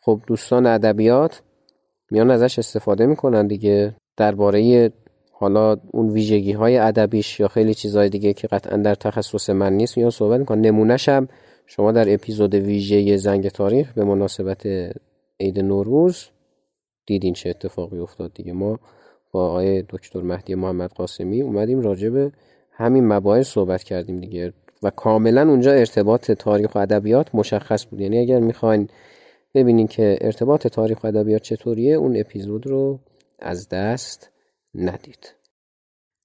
خب 0.00 0.20
دوستان 0.26 0.66
ادبیات 0.66 1.42
میان 2.10 2.30
ازش 2.30 2.58
استفاده 2.58 3.06
می‌کنن 3.06 3.46
دیگه. 3.46 3.94
درباره 4.18 4.92
حالا 5.32 5.76
اون 5.90 6.08
ویژگی 6.08 6.52
های 6.52 6.76
ادبیش 6.76 7.40
یا 7.40 7.48
خیلی 7.48 7.74
چیزهای 7.74 8.08
دیگه 8.08 8.32
که 8.32 8.46
قطعا 8.46 8.76
در 8.76 8.94
تخصص 8.94 9.50
من 9.50 9.72
نیست 9.72 9.98
یا 9.98 10.10
صحبت 10.10 10.40
می‌کنم 10.40 10.60
نمونهش 10.60 11.08
هم 11.08 11.28
شما 11.66 11.92
در 11.92 12.14
اپیزود 12.14 12.54
ویژه 12.54 13.16
زنگ 13.16 13.48
تاریخ 13.48 13.92
به 13.92 14.04
مناسبت 14.04 14.66
عید 15.40 15.60
نوروز 15.60 16.28
دیدین 17.06 17.34
چه 17.34 17.50
اتفاقی 17.50 17.98
افتاد 17.98 18.34
دیگه. 18.34 18.52
ما 18.52 18.78
با 19.32 19.48
آقای 19.48 19.82
دکتر 19.82 20.20
مهدی 20.20 20.54
محمد 20.54 20.90
قاسمی 20.90 21.42
اومدیم 21.42 21.80
راجع 21.80 22.08
به 22.08 22.32
همین 22.72 23.06
مباحث 23.06 23.48
صحبت 23.48 23.82
کردیم 23.82 24.20
دیگه 24.20 24.52
و 24.82 24.90
کاملا 24.90 25.48
اونجا 25.48 25.72
ارتباط 25.72 26.30
تاریخ 26.30 26.74
و 26.74 26.78
ادبیات 26.78 27.34
مشخص 27.34 27.86
بود. 27.86 28.00
یعنی 28.00 28.18
اگر 28.18 28.40
می‌خواین 28.40 28.88
ببینین 29.54 29.86
که 29.86 30.18
ارتباط 30.20 30.66
تاریخ 30.66 31.04
و 31.04 31.06
ادبیات 31.06 31.42
چطوریه 31.42 31.94
اون 31.94 32.16
اپیزود 32.16 32.66
رو 32.66 32.98
از 33.38 33.68
دست 33.68 34.30
ندید. 34.74 35.34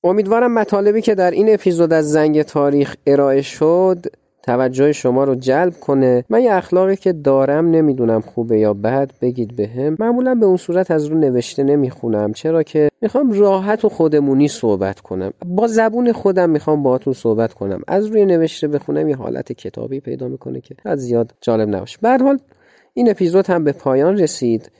امیدوارم 0.03 0.53
مطالبی 0.53 1.01
که 1.01 1.15
در 1.15 1.31
این 1.31 1.53
اپیزود 1.53 1.93
از 1.93 2.11
زنگ 2.11 2.41
تاریخ 2.41 2.95
ارائه 3.07 3.41
شد 3.41 4.05
توجه 4.43 4.91
شما 4.91 5.23
رو 5.23 5.35
جلب 5.35 5.73
کنه. 5.79 6.25
من 6.29 6.43
یه 6.43 6.53
اخلاقی 6.53 6.95
که 6.95 7.13
دارم 7.13 7.71
نمی‌دونم 7.71 8.21
خوبه 8.21 8.59
یا 8.59 8.73
بد 8.73 9.11
بگید 9.21 9.55
بهم 9.55 9.95
به 9.95 10.05
معمولا 10.05 10.35
به 10.35 10.45
اون 10.45 10.57
صورت 10.57 10.91
از 10.91 11.05
رو 11.05 11.17
نوشته 11.17 11.63
نمی‌خونم. 11.63 12.33
چرا 12.33 12.63
که 12.63 12.89
می‌خوام 13.01 13.31
راحت 13.31 13.85
و 13.85 13.89
خودمونی 13.89 14.47
صحبت 14.47 14.99
کنم. 14.99 15.33
با 15.45 15.67
زبون 15.67 16.11
خودم 16.11 16.49
می‌خوام 16.49 16.83
باهاتون 16.83 17.13
صحبت 17.13 17.53
کنم. 17.53 17.81
از 17.87 18.05
روی 18.05 18.25
نوشته 18.25 18.67
بخونم 18.67 19.09
یه 19.09 19.15
حالت 19.15 19.51
کتابی 19.51 19.99
پیدا 19.99 20.27
می‌کنه 20.27 20.61
که 20.61 20.75
از 20.85 20.99
زیاد 20.99 21.33
جالب 21.41 21.69
نباشه. 21.69 21.97
به 22.01 22.17
حال 22.17 22.39
این 22.93 23.09
اپیزود 23.09 23.47
هم 23.47 23.63
به 23.63 23.71
پایان 23.71 24.17
رسید. 24.17 24.71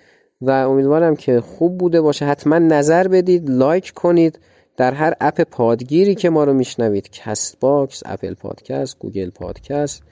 و 0.44 0.52
امیدوارم 0.52 1.16
که 1.16 1.42
خوب 1.42 1.78
بوده 1.78 2.02
باشه. 2.02 2.26
حتما 2.26 2.58
نظر 2.58 3.08
بدید 3.08 3.50
لایک 3.50 3.92
کنید. 3.92 4.40
در 4.78 4.94
هر 4.94 5.14
اپ 5.22 5.42
پادگیری 5.42 6.16
که 6.16 6.30
ما 6.30 6.44
رو 6.44 6.54
میشنوید 6.54 7.10
Castbox 7.12 8.04
Apple 8.06 8.34
Podcast 8.34 9.00
Google 9.00 9.30
Podcast 9.30 10.04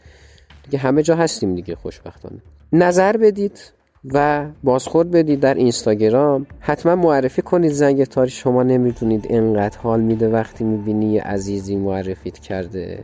دیگه 0.63 0.80
همه 0.80 1.04
جا 1.04 1.15
هستیم 1.15 1.56
دیگه 1.56 1.76
خوشبختانه. 1.76 2.41
نظر 2.74 3.17
بدید 3.17 3.74
و 4.13 4.46
بازخورد 4.63 5.12
بدید 5.12 5.39
در 5.39 5.54
اینستاگرام. 5.54 6.46
حتما 6.60 6.96
معرفی 6.96 7.41
کنید 7.41 7.72
زنگ 7.72 8.04
تاریخ 8.04 8.34
شما 8.34 8.63
نمی‌دونید 8.63 9.28
انقدر 9.30 9.78
حال 9.78 10.02
میده 10.02 10.30
وقتی 10.30 10.63
می‌بینی 10.63 11.13
یه 11.13 11.22
عزیزی 11.22 11.76
معرفیت 11.76 12.39
کرده. 12.39 13.04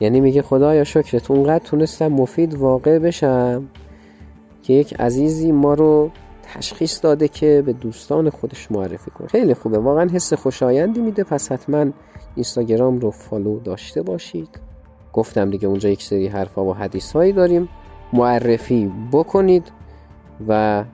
یعنی 0.00 0.20
میگه 0.20 0.42
خدایا 0.42 0.84
شکرت 0.84 1.30
اونقدر 1.30 1.64
تونستم 1.64 2.08
مفید 2.08 2.54
واقع 2.54 2.98
بشم 2.98 3.68
که 4.62 4.72
یک 4.72 5.00
عزیزی 5.00 5.52
ما 5.52 5.74
رو 5.74 6.10
تشخیص 6.54 7.00
داده 7.02 7.28
که 7.28 7.62
به 7.66 7.72
دوستان 7.72 8.30
خودش 8.30 8.72
معرفی 8.72 9.10
کنه. 9.10 9.28
خیلی 9.28 9.54
خوبه. 9.54 9.78
واقعا 9.78 10.08
حس 10.12 10.32
خوشایندی 10.32 11.00
میده. 11.00 11.24
پس 11.24 11.52
حتما 11.52 11.86
اینستاگرام 12.34 12.98
رو 12.98 13.10
فالو 13.10 13.60
داشته 13.60 14.02
باشید. 14.02 14.48
گفتم 15.12 15.50
دیگه 15.50 15.68
اونجا 15.68 15.88
یک 15.88 16.02
سری 16.02 16.26
حرفا 16.26 16.64
و 16.64 16.74
حدیث 16.74 17.12
هایی 17.12 17.32
داریم. 17.32 17.68
معرفی 18.12 18.92
بکنید 19.12 19.72
و 20.48 20.84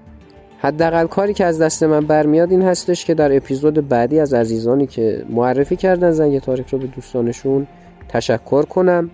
حداقل 0.58 1.06
کاری 1.06 1.34
که 1.34 1.44
از 1.44 1.60
دست 1.60 1.82
من 1.82 2.06
برمیاد 2.06 2.50
این 2.50 2.62
هستش 2.62 3.04
که 3.04 3.14
در 3.14 3.36
اپیزود 3.36 3.88
بعدی 3.88 4.20
از 4.20 4.34
عزیزانی 4.34 4.86
که 4.86 5.24
معرفی 5.30 5.76
کردن 5.76 6.10
زنگ 6.10 6.38
تاریخ 6.38 6.70
رو 6.70 6.78
به 6.78 6.86
دوستانشون 6.86 7.66
تشکر 8.08 8.62
کنم 8.62 9.10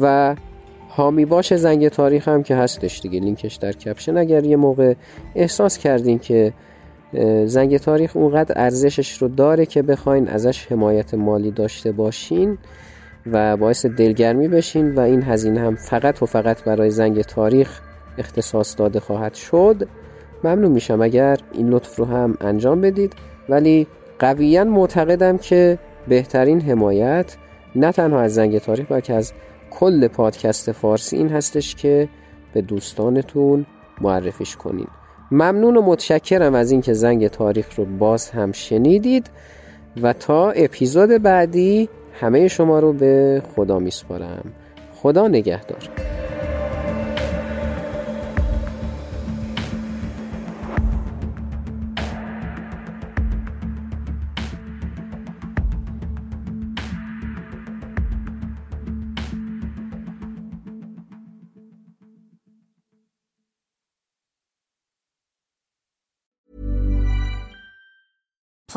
و 0.00 0.36
حامی 0.98 1.24
باش 1.24 1.54
زنگ 1.54 1.88
تاریخ 1.88 2.28
هم 2.28 2.42
که 2.42 2.56
هستش 2.56 3.00
دیگه. 3.00 3.20
لینکش 3.20 3.54
در 3.54 3.72
کپشن. 3.72 4.16
اگر 4.16 4.44
یه 4.44 4.56
موقع 4.56 4.94
احساس 5.34 5.78
کردین 5.78 6.18
که 6.18 6.52
زنگ 7.44 7.76
تاریخ 7.76 8.16
اونقدر 8.16 8.54
ارزشش 8.56 9.22
رو 9.22 9.28
داره 9.28 9.66
که 9.66 9.82
بخواین 9.82 10.28
ازش 10.28 10.66
حمایت 10.66 11.14
مالی 11.14 11.50
داشته 11.50 11.92
باشین 11.92 12.58
و 13.26 13.56
باعث 13.56 13.86
دلگرمی 13.86 14.48
بشین 14.48 14.94
و 14.94 15.00
این 15.00 15.22
هزینه 15.22 15.60
هم 15.60 15.74
فقط 15.74 16.22
و 16.22 16.26
فقط 16.26 16.64
برای 16.64 16.90
زنگ 16.90 17.22
تاریخ 17.22 17.80
اختصاص 18.18 18.78
داده 18.78 19.00
خواهد 19.00 19.34
شد 19.34 19.88
ممنون 20.44 20.72
میشم. 20.72 21.02
اگر 21.02 21.36
این 21.52 21.68
لطف 21.68 21.96
رو 21.96 22.04
هم 22.04 22.36
انجام 22.40 22.80
بدید. 22.80 23.12
ولی 23.48 23.86
قویا 24.18 24.64
معتقدم 24.64 25.38
که 25.38 25.78
بهترین 26.08 26.60
حمایت 26.60 27.36
نه 27.76 27.92
تنها 27.92 28.20
از 28.20 28.34
زنگ 28.34 28.58
تاریخ 28.58 28.92
بلکه 28.92 29.14
از 29.14 29.32
کل 29.70 30.08
پادکست 30.08 30.72
فارسی 30.72 31.16
این 31.16 31.28
هستش 31.28 31.74
که 31.74 32.08
به 32.52 32.62
دوستانتون 32.62 33.66
معرفیش 34.00 34.56
کنین. 34.56 34.86
ممنون 35.30 35.76
و 35.76 35.82
متشکرم 35.82 36.54
از 36.54 36.70
اینکه 36.70 36.92
زنگ 36.92 37.28
تاریخ 37.28 37.78
رو 37.78 37.84
باز 37.84 38.30
هم 38.30 38.52
شنیدید 38.52 39.30
و 40.02 40.12
تا 40.12 40.50
اپیزود 40.50 41.10
بعدی 41.22 41.88
همه 42.20 42.48
شما 42.48 42.78
رو 42.78 42.92
به 42.92 43.42
خدا 43.56 43.78
میسپارم. 43.78 44.52
خدا 44.94 45.28
نگهدار. 45.28 46.17